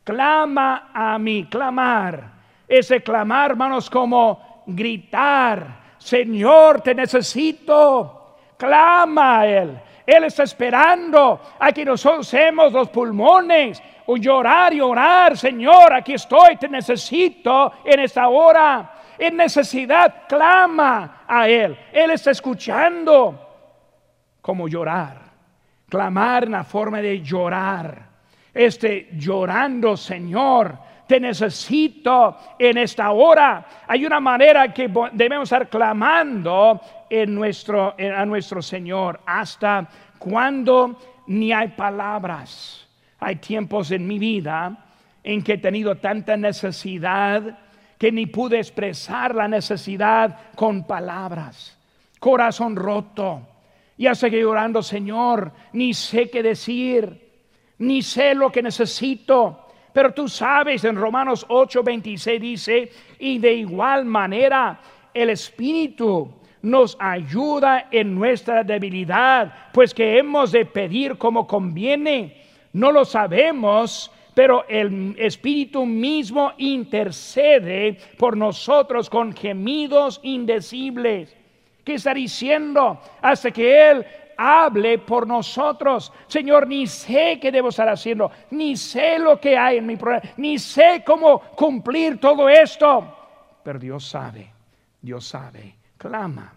Clama 0.04 0.90
a 0.94 1.18
mí, 1.18 1.46
clamar. 1.50 2.32
Ese 2.68 3.02
clamar, 3.02 3.52
hermanos, 3.52 3.90
como 3.90 4.64
gritar, 4.68 5.84
Señor, 5.98 6.82
te 6.82 6.94
necesito. 6.94 8.36
Clama 8.58 9.40
a 9.40 9.48
Él. 9.48 9.80
Él 10.06 10.26
está 10.26 10.44
esperando 10.44 11.40
a 11.60 11.72
que 11.72 11.86
nosotros 11.86 12.28
usemos 12.28 12.74
los 12.74 12.90
pulmones 12.90 13.82
llorar 14.08 14.74
y 14.74 14.82
orar, 14.82 15.38
Señor, 15.38 15.94
aquí 15.94 16.14
estoy, 16.14 16.58
te 16.58 16.68
necesito 16.68 17.74
en 17.86 18.00
esta 18.00 18.28
hora. 18.28 18.92
En 19.18 19.38
necesidad, 19.38 20.24
clama 20.28 21.24
a 21.28 21.48
Él. 21.48 21.78
Él 21.92 22.12
está 22.12 22.32
escuchando 22.32 23.40
como 24.42 24.68
llorar. 24.68 25.22
Clamar 25.88 26.46
en 26.46 26.52
la 26.52 26.64
forma 26.64 27.02
de 27.02 27.22
llorar. 27.22 28.10
Este 28.54 29.10
llorando, 29.14 29.96
Señor, 29.96 30.78
te 31.08 31.20
necesito 31.20 32.38
en 32.58 32.78
esta 32.80 33.12
hora. 33.12 33.66
Hay 33.88 34.06
una 34.06 34.20
manera 34.20 34.74
que 34.74 34.90
debemos 35.14 35.52
estar 35.52 35.70
clamando 35.70 36.82
a 37.12 38.26
nuestro 38.26 38.62
Señor 38.62 39.22
hasta 39.26 39.88
cuando 40.18 41.00
ni 41.28 41.54
hay 41.54 41.70
palabras 41.70 42.83
hay 43.24 43.38
tiempos 43.38 43.92
en 43.92 44.06
mi 44.06 44.20
vida 44.20 44.86
en 45.24 45.42
que 45.42 45.54
he 45.54 45.58
tenido 45.58 45.96
tanta 45.96 46.36
necesidad 46.36 47.58
que 47.98 48.12
ni 48.12 48.26
pude 48.26 48.58
expresar 48.58 49.34
la 49.34 49.48
necesidad 49.48 50.52
con 50.56 50.86
palabras. 50.86 51.78
Corazón 52.20 52.76
roto. 52.76 53.48
Ya 53.98 54.16
seguí 54.16 54.42
llorando, 54.42 54.82
Señor, 54.82 55.52
ni 55.72 55.94
sé 55.94 56.30
qué 56.30 56.44
decir, 56.44 57.32
ni 57.78 58.02
sé 58.02 58.36
lo 58.36 58.52
que 58.52 58.62
necesito. 58.62 59.68
Pero 59.94 60.14
tú 60.14 60.28
sabes, 60.28 60.84
en 60.84 60.96
Romanos 60.96 61.46
8:26 61.48 62.40
dice, 62.40 62.92
y 63.20 63.38
de 63.38 63.54
igual 63.54 64.04
manera 64.04 64.82
el 65.14 65.30
Espíritu 65.30 66.34
nos 66.64 66.98
ayuda 67.00 67.88
en 67.92 68.16
nuestra 68.16 68.64
debilidad, 68.64 69.72
pues 69.72 69.94
que 69.94 70.18
hemos 70.18 70.52
de 70.52 70.66
pedir 70.66 71.18
como 71.18 71.46
conviene 71.46 72.43
no 72.74 72.92
lo 72.92 73.06
sabemos, 73.06 74.12
pero 74.34 74.66
el 74.68 75.16
Espíritu 75.18 75.86
mismo 75.86 76.54
intercede 76.58 77.98
por 78.18 78.36
nosotros 78.36 79.10
con 79.10 79.34
gemidos 79.34 80.20
indecibles. 80.24 81.36
¿Qué 81.84 81.96
está 81.96 82.14
diciendo? 82.14 83.00
Hasta 83.22 83.52
que 83.52 83.92
Él 83.92 84.06
hable 84.38 84.98
por 84.98 85.28
nosotros. 85.28 86.12
Señor, 86.28 86.68
ni 86.68 86.88
sé 86.88 87.40
qué 87.40 87.52
debo 87.52 87.70
estar 87.70 87.88
haciendo, 87.90 88.32
ni 88.52 88.76
sé 88.76 89.20
lo 89.20 89.40
que 89.40 89.58
hay 89.58 89.78
en 89.78 89.86
mi 89.86 89.96
problema, 89.96 90.24
ni 90.38 90.58
sé 90.58 91.04
cómo 91.06 91.40
cumplir 91.40 92.20
todo 92.20 92.50
esto. 92.50 93.16
Pero 93.64 93.80
Dios 93.80 94.08
sabe, 94.08 94.52
Dios 95.02 95.26
sabe. 95.26 95.76
Clama, 95.98 96.54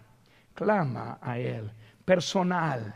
clama 0.53 1.19
a 1.21 1.37
Él, 1.37 1.69
personal. 2.03 2.93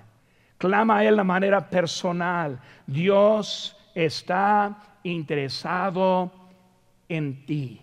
Clama 0.61 0.97
a 0.97 1.03
Él 1.03 1.17
de 1.17 1.23
manera 1.23 1.67
personal. 1.67 2.59
Dios 2.85 3.75
está 3.95 4.77
interesado 5.01 6.31
en 7.09 7.47
ti. 7.47 7.81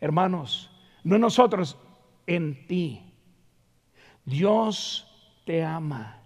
Hermanos, 0.00 0.68
no 1.04 1.16
nosotros, 1.16 1.78
en 2.26 2.66
ti. 2.66 3.00
Dios 4.24 5.06
te 5.44 5.62
ama. 5.62 6.18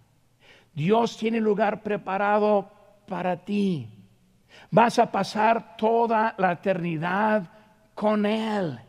Dios 0.73 1.19
tiene 1.19 1.43
lugar 1.43 1.83
preparado 1.83 2.71
para 3.07 3.45
ti. 3.45 3.87
Vas 4.71 4.99
a 4.99 5.13
pasar 5.13 5.77
toda 5.77 6.35
la 6.39 6.53
eternidad 6.53 7.51
con 7.95 8.25
Él. 8.25 8.81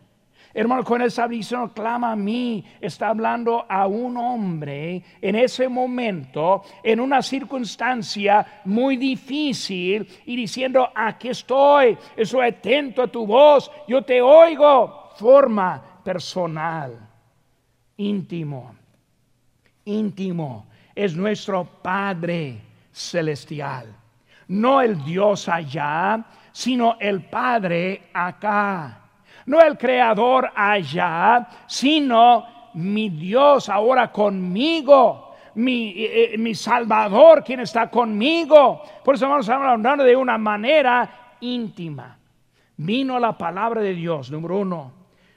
Hermano, 0.58 0.86
con 0.86 1.02
esa 1.02 1.28
visión 1.28 1.68
clama 1.70 2.14
a 2.14 2.16
mí. 2.16 2.64
Está 2.80 3.10
hablando 3.10 3.66
a 3.68 3.88
un 3.88 4.16
hombre 4.16 5.04
en 5.22 5.36
ese 5.36 5.68
momento, 5.68 6.64
en 6.82 7.02
una 7.02 7.22
circunstancia 7.22 8.62
muy 8.64 8.96
difícil 8.96 10.08
y 10.26 10.38
diciendo, 10.38 10.90
aquí 10.96 11.28
estoy, 11.28 11.98
estoy 12.16 12.48
atento 12.48 13.02
a 13.02 13.08
tu 13.08 13.28
voz, 13.28 13.70
yo 13.86 14.02
te 14.04 14.22
oigo. 14.22 15.12
Forma 15.18 15.84
personal, 16.06 17.06
íntimo, 17.98 18.76
íntimo. 19.84 20.68
Es 20.96 21.18
nuestro 21.18 21.66
Padre 21.66 22.62
celestial. 22.94 23.94
No 24.48 24.80
el 24.80 25.04
Dios 25.04 25.50
allá, 25.50 26.24
sino 26.54 26.96
el 26.98 27.26
Padre 27.26 28.04
acá 28.14 29.02
no 29.46 29.62
el 29.62 29.78
creador 29.78 30.52
allá, 30.56 31.48
sino 31.68 32.46
mi 32.74 33.10
Dios 33.10 33.70
ahora 33.70 34.12
conmigo, 34.12 35.36
mi, 35.56 35.90
eh, 35.90 36.34
eh, 36.34 36.38
mi 36.38 36.54
Salvador 36.54 37.44
quien 37.44 37.62
está 37.62 37.90
conmigo. 37.90 38.82
Por 39.04 39.16
eso 39.16 39.30
vamos 39.30 39.48
a 39.50 39.56
hablar 39.56 39.98
de 40.04 40.16
una 40.16 40.38
manera 40.38 41.38
íntima. 41.40 42.18
Vino 42.78 43.20
la 43.20 43.38
palabra 43.38 43.82
de 43.82 43.94
Dios, 43.94 44.32
número 44.32 44.58
uno. 44.60 44.92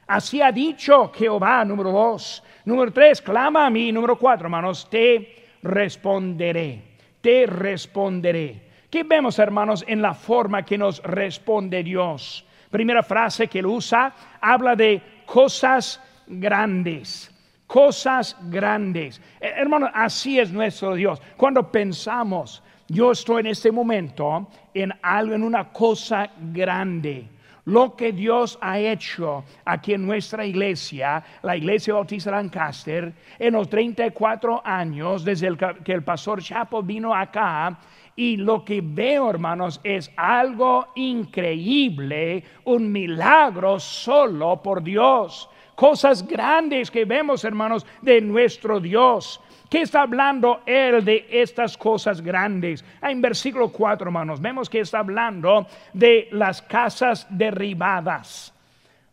Así 0.07 0.41
ha 0.41 0.51
dicho 0.51 1.11
Jehová, 1.13 1.63
número 1.63 1.91
dos. 1.91 2.43
Número 2.65 2.91
tres, 2.91 3.21
clama 3.21 3.67
a 3.67 3.69
mí. 3.69 3.91
Número 3.91 4.17
cuatro, 4.17 4.47
hermanos, 4.47 4.89
te 4.89 5.45
responderé. 5.61 6.97
Te 7.21 7.45
responderé. 7.45 8.69
¿Qué 8.89 9.03
vemos, 9.03 9.37
hermanos, 9.37 9.85
en 9.87 10.01
la 10.01 10.15
forma 10.15 10.65
que 10.65 10.77
nos 10.77 11.01
responde 11.03 11.83
Dios? 11.83 12.45
Primera 12.69 13.01
frase 13.03 13.47
que 13.47 13.59
él 13.59 13.65
usa 13.65 14.13
habla 14.41 14.75
de 14.75 15.01
cosas 15.25 16.01
grandes. 16.27 17.31
Cosas 17.65 18.35
grandes. 18.49 19.21
Eh, 19.39 19.53
hermano, 19.57 19.89
así 19.93 20.39
es 20.39 20.51
nuestro 20.51 20.95
Dios. 20.95 21.21
Cuando 21.37 21.71
pensamos, 21.71 22.63
yo 22.87 23.11
estoy 23.11 23.41
en 23.41 23.47
este 23.47 23.71
momento 23.71 24.47
en 24.73 24.91
algo, 25.01 25.35
en 25.35 25.43
una 25.43 25.71
cosa 25.71 26.29
grande 26.51 27.27
lo 27.69 27.95
que 27.95 28.11
Dios 28.11 28.57
ha 28.61 28.79
hecho 28.79 29.43
aquí 29.63 29.93
en 29.93 30.05
nuestra 30.05 30.43
iglesia, 30.43 31.23
la 31.43 31.55
iglesia 31.55 31.93
Bautista 31.93 32.31
Lancaster, 32.31 33.13
en 33.37 33.53
los 33.53 33.69
34 33.69 34.61
años 34.65 35.23
desde 35.23 35.55
que 35.83 35.93
el 35.93 36.03
pastor 36.03 36.41
Chapo 36.41 36.81
vino 36.81 37.13
acá, 37.13 37.77
y 38.19 38.35
lo 38.35 38.65
que 38.65 38.81
veo, 38.83 39.29
hermanos, 39.29 39.79
es 39.81 40.11
algo 40.17 40.87
increíble, 40.95 42.43
un 42.65 42.91
milagro 42.91 43.79
solo 43.79 44.61
por 44.61 44.83
Dios. 44.83 45.49
Cosas 45.73 46.27
grandes 46.27 46.91
que 46.91 47.05
vemos, 47.05 47.45
hermanos, 47.45 47.85
de 48.01 48.19
nuestro 48.19 48.81
Dios. 48.81 49.39
¿Qué 49.69 49.83
está 49.83 50.01
hablando 50.01 50.59
él 50.65 51.05
de 51.05 51.27
estas 51.31 51.77
cosas 51.77 52.19
grandes? 52.19 52.83
Ah, 52.99 53.09
en 53.09 53.21
versículo 53.21 53.69
4, 53.69 54.07
hermanos, 54.07 54.41
vemos 54.41 54.69
que 54.69 54.81
está 54.81 54.99
hablando 54.99 55.65
de 55.93 56.27
las 56.33 56.61
casas 56.61 57.25
derribadas. 57.29 58.53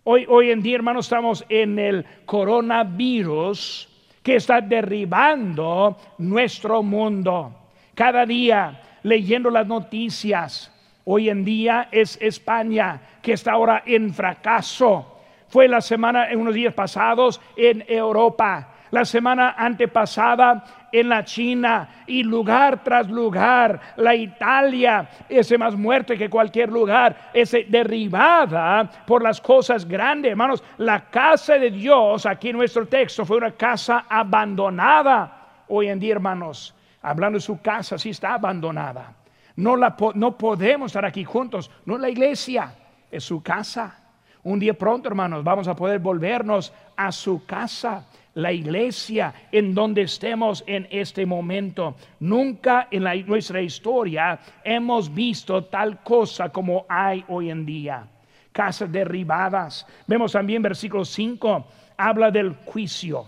Hoy, 0.03 0.27
hoy 0.29 0.51
en 0.51 0.61
día, 0.61 0.75
hermanos, 0.75 1.07
estamos 1.07 1.45
en 1.49 1.79
el 1.79 2.05
coronavirus 2.25 3.89
que 4.25 4.35
está 4.35 4.61
derribando 4.61 5.97
nuestro 6.19 6.83
mundo. 6.83 7.55
Cada 7.95 8.27
día 8.27 8.83
leyendo 9.07 9.51
las 9.51 9.69
noticias. 9.69 10.73
Hoy 11.05 11.29
en 11.31 11.45
día 11.45 11.89
es 11.93 12.19
España 12.21 13.01
que 13.23 13.35
está 13.35 13.53
ahora 13.53 13.85
en 13.87 14.13
fracaso. 14.13 15.21
Fue 15.47 15.69
la 15.69 15.81
semana, 15.81 16.29
en 16.29 16.41
unos 16.41 16.55
días 16.55 16.75
pasados, 16.75 17.41
en 17.57 17.85
Europa. 17.87 18.73
La 18.91 19.05
semana 19.05 19.55
antepasada 19.57 20.89
en 20.91 21.09
la 21.09 21.25
China 21.25 22.03
y 22.09 22.25
lugar 22.25 22.83
tras 22.83 23.09
lugar, 23.09 23.81
la 23.97 24.15
Italia, 24.15 25.09
ese 25.29 25.57
más 25.57 25.77
muerte 25.77 26.19
que 26.19 26.29
cualquier 26.29 26.71
lugar, 26.71 27.31
es 27.33 27.53
derribada 27.69 28.91
por 29.07 29.23
las 29.23 29.41
cosas 29.41 29.87
grandes, 29.87 30.33
hermanos. 30.33 30.65
La 30.79 31.09
casa 31.11 31.59
de 31.59 31.71
Dios, 31.71 32.27
aquí 32.27 32.49
en 32.49 32.57
nuestro 32.57 32.87
texto, 32.87 33.25
fue 33.25 33.37
una 33.37 33.53
casa 33.53 34.07
abandonada. 34.09 35.63
Hoy 35.69 35.89
en 35.89 36.01
día, 36.01 36.15
hermanos, 36.15 36.76
hablando 37.07 37.37
de 37.37 37.41
su 37.41 37.61
casa, 37.61 37.99
si 37.99 38.11
está 38.11 38.35
abandonada. 38.35 39.15
No, 39.55 39.77
la, 39.77 39.97
no 40.15 40.37
podemos 40.37 40.87
estar 40.87 41.05
aquí 41.05 41.23
juntos, 41.23 41.71
no 41.85 41.97
la 41.99 42.11
iglesia, 42.11 42.75
es 43.11 43.23
su 43.23 43.43
casa. 43.43 44.03
Un 44.43 44.59
día 44.59 44.75
pronto, 44.75 45.09
hermanos, 45.09 45.45
vamos 45.45 45.69
a 45.69 45.77
poder 45.77 46.01
volvernos 46.01 46.73
a 46.97 47.13
su 47.13 47.47
casa, 47.47 48.07
la 48.35 48.53
iglesia 48.53 49.33
en 49.53 49.73
donde 49.73 50.03
estemos 50.03 50.65
en 50.67 50.89
este 50.91 51.25
momento. 51.25 51.95
Nunca 52.19 52.89
en 52.91 53.05
nuestra 53.27 53.63
historia 53.63 54.41
hemos 54.65 55.13
visto 55.13 55.65
tal 55.65 56.03
cosa 56.03 56.49
como 56.49 56.87
hay 56.89 57.25
hoy 57.29 57.51
en 57.51 57.65
día. 57.65 58.05
Casas 58.51 58.91
derribadas. 58.91 59.87
Vemos 60.09 60.33
también 60.33 60.61
versículo 60.61 61.05
5, 61.05 61.67
habla 61.97 62.33
del 62.33 62.55
juicio. 62.65 63.27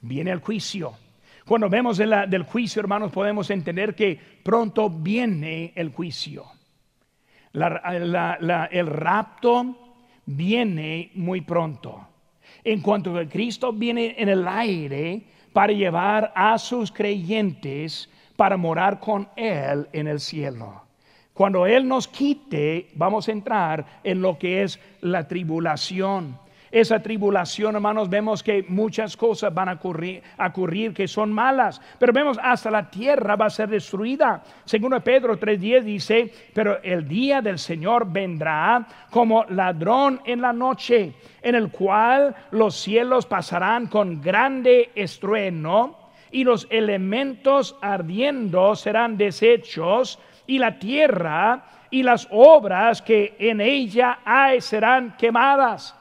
Viene 0.00 0.32
el 0.32 0.40
juicio. 0.40 1.03
Cuando 1.46 1.68
vemos 1.68 1.98
del 1.98 2.42
juicio, 2.44 2.80
hermanos, 2.80 3.12
podemos 3.12 3.50
entender 3.50 3.94
que 3.94 4.18
pronto 4.42 4.88
viene 4.88 5.72
el 5.74 5.90
juicio. 5.90 6.46
el 7.52 8.86
rapto 8.86 9.76
viene 10.24 11.10
muy 11.14 11.42
pronto. 11.42 12.08
En 12.62 12.80
cuanto 12.80 13.12
que 13.14 13.28
Cristo 13.28 13.72
viene 13.74 14.14
en 14.16 14.30
el 14.30 14.48
aire 14.48 15.22
para 15.52 15.72
llevar 15.72 16.32
a 16.34 16.56
sus 16.58 16.90
creyentes 16.90 18.08
para 18.36 18.56
morar 18.56 18.98
con 18.98 19.28
Él 19.36 19.86
en 19.92 20.08
el 20.08 20.20
cielo. 20.20 20.82
Cuando 21.34 21.66
Él 21.66 21.86
nos 21.86 22.08
quite, 22.08 22.88
vamos 22.94 23.28
a 23.28 23.32
entrar 23.32 24.00
en 24.02 24.22
lo 24.22 24.38
que 24.38 24.62
es 24.62 24.80
la 25.02 25.28
tribulación 25.28 26.38
esa 26.74 26.98
tribulación, 26.98 27.76
hermanos, 27.76 28.10
vemos 28.10 28.42
que 28.42 28.64
muchas 28.66 29.16
cosas 29.16 29.54
van 29.54 29.68
a 29.68 29.74
ocurrir, 29.74 30.92
que 30.92 31.06
son 31.06 31.32
malas, 31.32 31.80
pero 32.00 32.12
vemos 32.12 32.36
hasta 32.42 32.68
la 32.68 32.90
tierra 32.90 33.36
va 33.36 33.46
a 33.46 33.50
ser 33.50 33.68
destruida. 33.68 34.42
Según 34.64 35.00
Pedro 35.02 35.38
3.10 35.38 35.82
dice, 35.82 36.32
pero 36.52 36.82
el 36.82 37.06
día 37.06 37.40
del 37.40 37.60
Señor 37.60 38.10
vendrá 38.10 38.84
como 39.10 39.44
ladrón 39.50 40.20
en 40.24 40.40
la 40.40 40.52
noche, 40.52 41.12
en 41.40 41.54
el 41.54 41.70
cual 41.70 42.34
los 42.50 42.74
cielos 42.74 43.24
pasarán 43.24 43.86
con 43.86 44.20
grande 44.20 44.90
estruendo 44.96 46.10
y 46.32 46.42
los 46.42 46.66
elementos 46.70 47.76
ardiendo 47.82 48.74
serán 48.74 49.16
deshechos 49.16 50.18
y 50.48 50.58
la 50.58 50.76
tierra 50.76 51.66
y 51.88 52.02
las 52.02 52.26
obras 52.32 53.00
que 53.00 53.36
en 53.38 53.60
ella 53.60 54.18
hay 54.24 54.60
serán 54.60 55.16
quemadas 55.16 55.94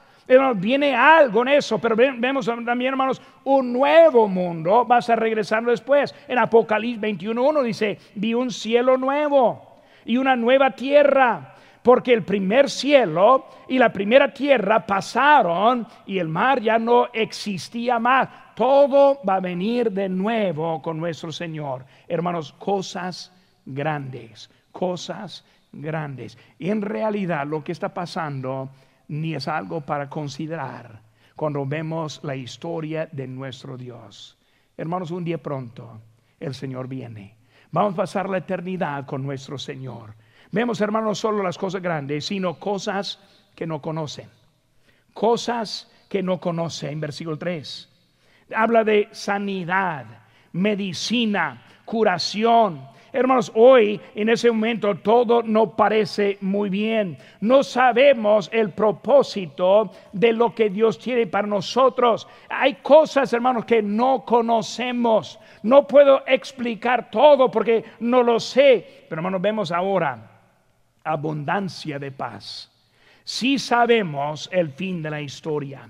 viene 0.55 0.95
algo 0.95 1.41
en 1.41 1.49
eso, 1.49 1.79
pero 1.79 1.95
vemos 1.95 2.45
también, 2.45 2.93
hermanos, 2.93 3.21
un 3.43 3.73
nuevo 3.73 4.27
mundo. 4.27 4.86
Vas 4.86 5.09
a 5.09 5.15
regresar 5.15 5.63
después. 5.63 6.13
En 6.27 6.38
Apocalipsis 6.38 7.01
21.1 7.01 7.63
dice, 7.63 7.97
vi 8.15 8.33
un 8.33 8.51
cielo 8.51 8.97
nuevo 8.97 9.79
y 10.05 10.17
una 10.17 10.36
nueva 10.36 10.71
tierra. 10.71 11.49
Porque 11.81 12.13
el 12.13 12.23
primer 12.23 12.69
cielo 12.69 13.45
y 13.67 13.77
la 13.77 13.91
primera 13.91 14.33
tierra 14.33 14.86
pasaron 14.86 15.86
y 16.05 16.17
el 16.17 16.29
mar 16.29 16.62
ya 16.62 16.79
no 16.79 17.07
existía 17.12 17.99
más. 17.99 18.29
Todo 18.55 19.19
va 19.27 19.36
a 19.36 19.41
venir 19.41 19.91
de 19.91 20.07
nuevo 20.07 20.81
con 20.81 20.97
nuestro 20.97 21.33
Señor. 21.33 21.83
Hermanos, 22.07 22.53
cosas 22.53 23.33
grandes, 23.65 24.49
cosas 24.71 25.43
grandes. 25.73 26.38
Y 26.57 26.69
en 26.69 26.81
realidad 26.81 27.45
lo 27.45 27.63
que 27.63 27.73
está 27.73 27.93
pasando 27.93 28.69
ni 29.07 29.35
es 29.35 29.47
algo 29.47 29.81
para 29.81 30.09
considerar 30.09 31.01
cuando 31.35 31.65
vemos 31.65 32.19
la 32.23 32.35
historia 32.35 33.09
de 33.11 33.27
nuestro 33.27 33.77
Dios. 33.77 34.37
Hermanos, 34.77 35.11
un 35.11 35.23
día 35.23 35.41
pronto 35.41 36.01
el 36.39 36.53
Señor 36.53 36.87
viene. 36.87 37.35
Vamos 37.71 37.93
a 37.93 37.97
pasar 37.97 38.29
la 38.29 38.37
eternidad 38.37 39.05
con 39.05 39.23
nuestro 39.23 39.57
Señor. 39.57 40.13
Vemos, 40.51 40.79
hermanos, 40.81 41.07
no 41.07 41.15
solo 41.15 41.43
las 41.43 41.57
cosas 41.57 41.81
grandes, 41.81 42.25
sino 42.25 42.59
cosas 42.59 43.19
que 43.55 43.65
no 43.65 43.81
conocen. 43.81 44.29
Cosas 45.13 45.91
que 46.07 46.21
no 46.21 46.39
conocen. 46.39 46.91
En 46.91 46.99
versículo 46.99 47.37
3. 47.37 47.89
Habla 48.55 48.83
de 48.83 49.09
sanidad, 49.11 50.05
medicina, 50.51 51.63
curación, 51.85 52.85
Hermanos, 53.15 53.52
hoy 53.54 54.02
en 54.15 54.28
ese 54.30 54.49
momento 54.49 54.95
todo 54.95 55.43
no 55.43 55.76
parece 55.76 56.39
muy 56.41 56.67
bien. 56.71 57.15
No 57.41 57.62
sabemos 57.62 58.49
el 58.52 58.71
propósito 58.71 59.91
de 60.12 60.34
lo 60.34 60.56
que 60.56 60.71
Dios 60.71 60.97
tiene 60.97 61.28
para 61.28 61.47
nosotros. 61.47 62.28
Hay 62.49 62.73
cosas, 62.82 63.32
hermanos, 63.32 63.65
que 63.65 63.84
no 63.84 64.26
conocemos. 64.26 65.39
No 65.62 65.86
puedo 65.86 66.23
explicar 66.26 67.12
todo 67.12 67.52
porque 67.52 67.86
no 67.99 68.23
lo 68.23 68.39
sé. 68.39 69.06
Pero 69.08 69.19
hermanos, 69.19 69.41
vemos 69.41 69.71
ahora 69.71 70.32
abundancia 71.04 71.99
de 71.99 72.12
paz. 72.12 72.71
Si 73.23 73.60
sabemos 73.60 74.49
el 74.52 74.71
fin 74.71 75.04
de 75.04 75.12
la 75.12 75.21
historia. 75.21 75.88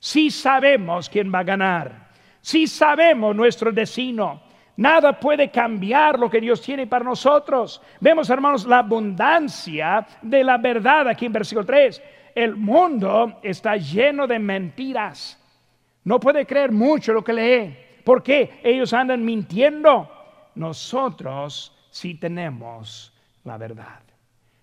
Si 0.00 0.30
sabemos 0.30 1.10
quién 1.10 1.30
va 1.30 1.40
a 1.40 1.44
ganar. 1.44 2.08
Si 2.40 2.66
sabemos 2.66 3.36
nuestro 3.36 3.70
destino 3.72 4.51
Nada 4.76 5.18
puede 5.18 5.50
cambiar 5.50 6.18
lo 6.18 6.30
que 6.30 6.40
Dios 6.40 6.62
tiene 6.62 6.86
para 6.86 7.04
nosotros. 7.04 7.80
Vemos, 8.00 8.30
hermanos, 8.30 8.66
la 8.66 8.78
abundancia 8.78 10.06
de 10.22 10.42
la 10.42 10.56
verdad 10.56 11.08
aquí 11.08 11.26
en 11.26 11.32
versículo 11.32 11.66
3. 11.66 12.02
El 12.34 12.56
mundo 12.56 13.38
está 13.42 13.76
lleno 13.76 14.26
de 14.26 14.38
mentiras. 14.38 15.38
No 16.04 16.18
puede 16.18 16.46
creer 16.46 16.72
mucho 16.72 17.12
lo 17.12 17.22
que 17.22 17.32
lee. 17.32 17.76
porque 18.04 18.60
Ellos 18.64 18.92
andan 18.92 19.24
mintiendo. 19.24 20.10
Nosotros 20.54 21.76
sí 21.90 22.14
tenemos 22.14 23.12
la 23.44 23.58
verdad. 23.58 24.00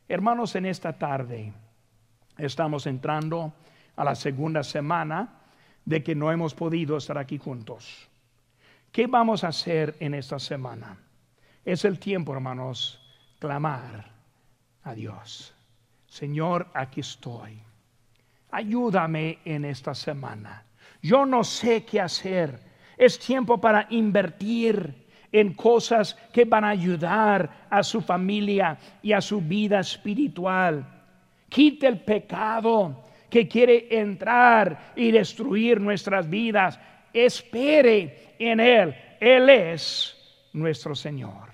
Hermanos, 0.08 0.56
en 0.56 0.66
esta 0.66 0.94
tarde 0.94 1.54
estamos 2.38 2.88
entrando 2.88 3.54
a 3.96 4.04
la 4.04 4.16
segunda 4.16 4.64
semana 4.64 5.36
de 5.86 6.04
que 6.04 6.16
no 6.16 6.32
hemos 6.32 6.56
podido 6.56 6.98
estar 6.98 7.18
aquí 7.18 7.38
juntos. 7.38 8.09
¿Qué 8.92 9.08
vamos 9.08 9.44
a 9.44 9.50
hacer 9.50 9.96
en 10.00 10.14
esta 10.14 10.40
semana? 10.40 10.98
Es 11.64 11.86
el 11.86 12.00
tiempo, 12.00 12.34
hermanos, 12.34 13.00
clamar 13.40 14.12
a 14.84 14.94
Dios. 14.94 15.54
Señor, 16.08 16.68
aquí 16.74 17.02
estoy. 17.02 17.62
Ayúdame 18.52 19.40
en 19.46 19.66
esta 19.66 19.94
semana. 19.94 20.66
Yo 21.02 21.26
no 21.26 21.44
sé 21.44 21.86
qué 21.86 22.02
hacer. 22.02 22.60
Es 22.98 23.20
tiempo 23.20 23.62
para 23.62 23.86
invertir 23.92 25.08
en 25.32 25.54
cosas 25.54 26.16
que 26.34 26.46
van 26.46 26.64
a 26.64 26.70
ayudar 26.70 27.68
a 27.70 27.84
su 27.84 28.02
familia 28.02 28.78
y 29.04 29.14
a 29.14 29.22
su 29.22 29.40
vida 29.42 29.80
espiritual. 29.80 30.84
Quite 31.48 31.88
el 31.88 32.00
pecado 32.00 33.04
que 33.30 33.48
quiere 33.48 33.88
entrar 33.92 34.94
y 34.96 35.12
destruir 35.12 35.80
nuestras 35.80 36.28
vidas. 36.28 36.80
Espere 37.14 38.36
en 38.40 38.60
Él. 38.60 38.96
Él 39.20 39.50
es 39.50 40.16
nuestro 40.54 40.96
Señor. 40.96 41.50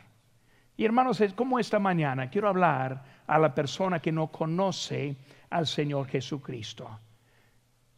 Y 0.77 0.85
hermanos, 0.85 1.21
es 1.21 1.33
como 1.33 1.59
esta 1.59 1.79
mañana 1.79 2.29
quiero 2.29 2.49
hablar 2.49 3.03
a 3.27 3.39
la 3.39 3.53
persona 3.53 3.99
que 3.99 4.11
no 4.11 4.27
conoce 4.27 5.15
al 5.49 5.65
Señor 5.65 6.07
Jesucristo. 6.07 6.99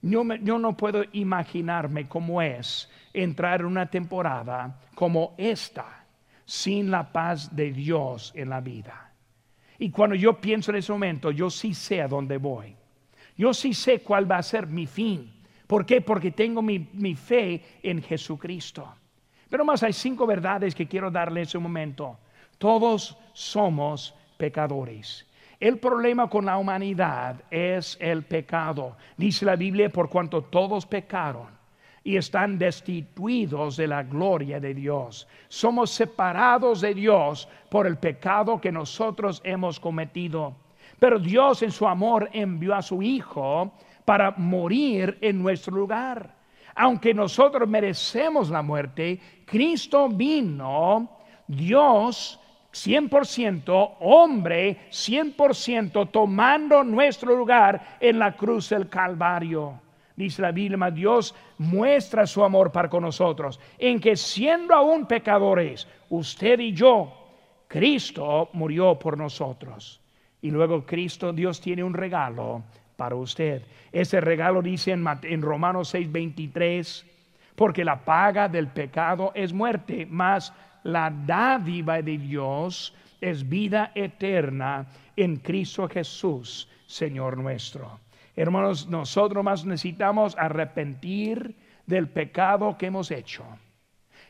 Yo, 0.02 0.24
no 0.24 0.78
puedo 0.78 1.04
imaginarme 1.14 2.08
cómo 2.08 2.42
es 2.42 2.90
entrar 3.14 3.62
en 3.62 3.68
una 3.68 3.90
temporada 3.90 4.80
como 4.94 5.34
esta 5.38 6.06
sin 6.46 6.92
la 6.92 7.12
paz 7.12 7.54
de 7.56 7.72
Dios 7.72 8.32
en 8.36 8.50
la 8.50 8.62
vida. 8.62 9.12
Y 9.80 9.90
cuando 9.90 10.16
yo 10.16 10.40
pienso 10.40 10.72
en 10.72 10.78
ese 10.78 10.92
momento, 10.92 11.32
yo 11.32 11.50
sí 11.50 11.74
sé 11.74 12.02
a 12.02 12.08
dónde 12.08 12.38
voy. 12.38 12.76
Yo 13.36 13.54
sí 13.54 13.74
sé 13.74 14.02
cuál 14.02 14.30
va 14.32 14.38
a 14.38 14.44
ser 14.44 14.66
mi 14.68 14.88
fin. 14.88 15.32
¿Por 15.68 15.86
qué? 15.86 16.02
Porque 16.02 16.32
tengo 16.32 16.62
mi, 16.62 17.16
fe 17.16 17.62
en 17.84 18.02
Jesucristo. 18.02 18.88
Pero 19.50 19.66
más 19.66 19.84
hay 19.84 19.94
cinco 19.94 20.26
verdades 20.26 20.74
que 20.74 20.88
quiero 20.88 21.12
darle 21.12 21.42
en 21.42 21.48
ese 21.48 21.60
momento. 21.60 22.18
Todos 22.58 23.18
somos 23.34 24.16
pecadores. 24.38 25.26
El 25.60 25.78
problema 25.78 26.30
con 26.30 26.46
la 26.46 26.58
humanidad 26.58 27.44
es 27.52 27.98
el 28.00 28.24
pecado. 28.24 28.96
Dice 29.18 29.46
la 29.46 29.56
Biblia, 29.56 29.90
por 29.90 30.10
cuanto 30.10 30.44
todos 30.44 30.86
pecaron 30.86 31.48
y 32.04 32.16
están 32.16 32.58
destituidos 32.58 33.76
de 33.76 33.88
la 33.88 34.04
gloria 34.04 34.62
de 34.62 34.74
Dios. 34.74 35.28
Somos 35.50 35.92
separados 35.92 36.80
de 36.80 36.94
Dios 36.94 37.50
por 37.70 37.86
el 37.86 37.98
pecado 37.98 38.62
que 38.62 38.72
nosotros 38.72 39.42
hemos 39.44 39.80
cometido. 39.80 40.56
Pero 41.00 41.20
Dios 41.20 41.62
en 41.64 41.72
su 41.72 41.88
amor 41.88 42.30
envió 42.34 42.76
a 42.76 42.82
su 42.82 43.02
Hijo 43.02 43.74
para 44.06 44.32
morir 44.38 45.18
en 45.22 45.42
nuestro 45.42 45.76
lugar. 45.76 46.36
Aunque 46.76 47.14
nosotros 47.14 47.68
merecemos 47.68 48.50
la 48.50 48.62
muerte, 48.62 49.20
Cristo 49.46 50.10
vino, 50.10 51.10
Dios 51.48 52.40
100%, 52.72 53.96
hombre 54.00 54.88
100%, 54.92 56.12
tomando 56.12 56.84
nuestro 56.84 57.36
lugar 57.36 57.98
en 58.00 58.20
la 58.20 58.36
cruz 58.36 58.70
del 58.70 58.88
Calvario. 58.88 59.82
Dice 60.16 60.42
la 60.42 60.52
Biblia, 60.52 60.90
Dios 60.92 61.36
muestra 61.60 62.26
su 62.26 62.44
amor 62.44 62.72
para 62.72 62.90
con 62.90 63.04
nosotros, 63.04 63.60
en 63.78 64.00
que 64.00 64.16
siendo 64.16 64.74
aún 64.74 65.06
pecadores, 65.06 65.88
usted 66.10 66.60
y 66.60 66.74
yo, 66.74 67.12
Cristo 67.68 68.50
murió 68.54 68.98
por 68.98 69.18
nosotros. 69.18 70.02
Y 70.42 70.52
luego 70.52 70.86
Cristo, 70.86 71.34
Dios 71.34 71.60
tiene 71.60 71.84
un 71.84 71.94
regalo 71.94 72.64
para 72.96 73.16
usted. 73.16 73.64
Ese 73.92 74.22
regalo 74.22 74.62
dice 74.62 74.92
en, 74.92 75.06
en 75.24 75.42
Romanos 75.42 75.94
6:23, 75.94 77.06
porque 77.56 77.84
la 77.84 78.04
paga 78.04 78.48
del 78.48 78.68
pecado 78.68 79.32
es 79.34 79.54
muerte, 79.54 80.08
mas 80.10 80.54
la 80.84 81.10
dádiva 81.10 82.02
de 82.02 82.18
Dios 82.18 82.94
es 83.20 83.48
vida 83.48 83.92
eterna 83.96 84.88
en 85.16 85.38
Cristo 85.38 85.88
Jesús, 85.88 86.70
Señor 86.86 87.38
nuestro. 87.38 88.00
Hermanos, 88.36 88.88
nosotros 88.88 89.44
más 89.44 89.66
necesitamos 89.66 90.36
arrepentir 90.38 91.56
del 91.88 92.08
pecado 92.08 92.78
que 92.78 92.86
hemos 92.86 93.10
hecho 93.10 93.44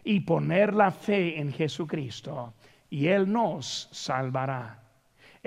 y 0.03 0.21
poner 0.21 0.73
la 0.73 0.91
fe 0.91 1.37
en 1.39 1.51
Jesucristo 1.51 2.53
y 2.89 3.07
Él 3.07 3.29
nos 3.31 3.89
salvará. 3.91 4.86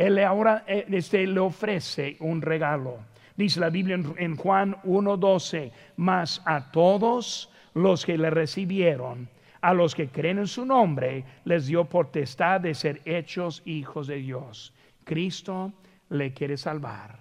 Él 0.01 0.19
ahora 0.21 0.65
eh, 0.67 0.87
este, 0.93 1.27
le 1.27 1.41
ofrece 1.41 2.17
un 2.21 2.41
regalo. 2.41 3.01
Dice 3.37 3.61
la 3.61 3.69
Biblia 3.69 4.01
en, 4.17 4.35
Juan 4.35 4.75
1:12, 4.83 5.71
mas 5.99 6.41
a 6.47 6.71
todos 6.73 7.51
los 7.75 8.07
que 8.07 8.17
le 8.17 8.31
recibieron, 8.31 9.29
a 9.61 9.75
los 9.75 9.95
que 9.95 10.09
creen 10.09 10.39
en 10.39 10.47
su 10.47 10.65
nombre, 10.65 11.23
les 11.45 11.67
dio 11.67 11.85
potestad 11.85 12.63
de 12.63 12.73
ser 12.73 13.03
hechos 13.05 13.61
hijos 13.67 14.07
de 14.07 14.17
Dios. 14.17 14.73
Cristo 15.05 15.75
le 16.09 16.33
quiere 16.33 16.57
salvar. 16.57 17.19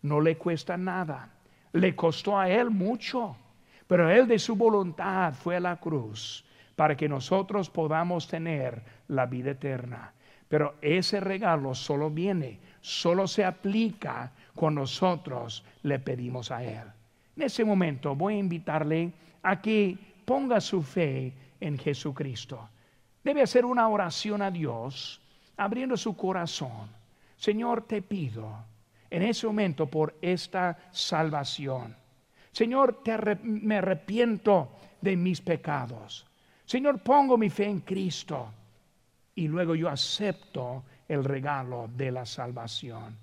No 0.00 0.18
le 0.18 0.38
cuesta 0.38 0.78
nada. 0.78 1.34
Le 1.74 1.94
costó 1.94 2.38
a 2.38 2.48
él 2.48 2.70
mucho, 2.70 3.36
pero 3.86 4.08
él 4.08 4.26
de 4.26 4.38
su 4.38 4.56
voluntad 4.56 5.34
fue 5.34 5.56
a 5.56 5.60
la 5.60 5.76
cruz 5.76 6.46
para 6.76 6.96
que 6.96 7.10
nosotros 7.10 7.68
podamos 7.68 8.26
tener 8.26 8.82
la 9.08 9.26
vida 9.26 9.50
eterna. 9.50 10.14
Pero 10.52 10.74
ese 10.82 11.18
regalo 11.18 11.74
solo 11.74 12.10
viene, 12.10 12.60
solo 12.82 13.26
se 13.26 13.42
aplica 13.42 14.32
cuando 14.54 14.82
nosotros 14.82 15.64
le 15.82 15.98
pedimos 15.98 16.50
a 16.50 16.62
Él. 16.62 16.92
En 17.36 17.44
ese 17.44 17.64
momento 17.64 18.14
voy 18.14 18.34
a 18.34 18.40
invitarle 18.40 19.14
a 19.42 19.62
que 19.62 19.96
ponga 20.26 20.60
su 20.60 20.82
fe 20.82 21.32
en 21.58 21.78
Jesucristo. 21.78 22.68
Debe 23.24 23.40
hacer 23.40 23.64
una 23.64 23.88
oración 23.88 24.42
a 24.42 24.50
Dios, 24.50 25.22
abriendo 25.56 25.96
su 25.96 26.14
corazón. 26.14 26.90
Señor, 27.38 27.86
te 27.86 28.02
pido 28.02 28.54
en 29.08 29.22
ese 29.22 29.46
momento 29.46 29.86
por 29.86 30.18
esta 30.20 30.76
salvación. 30.90 31.96
Señor, 32.50 33.00
me 33.42 33.78
arrepiento 33.78 34.68
de 35.00 35.16
mis 35.16 35.40
pecados. 35.40 36.26
Señor, 36.66 36.98
pongo 36.98 37.38
mi 37.38 37.48
fe 37.48 37.64
en 37.64 37.80
Cristo 37.80 38.52
y 39.34 39.48
luego 39.48 39.74
yo 39.74 39.88
acepto 39.88 40.84
el 41.08 41.24
regalo 41.24 41.88
de 41.94 42.10
la 42.10 42.26
salvación. 42.26 43.21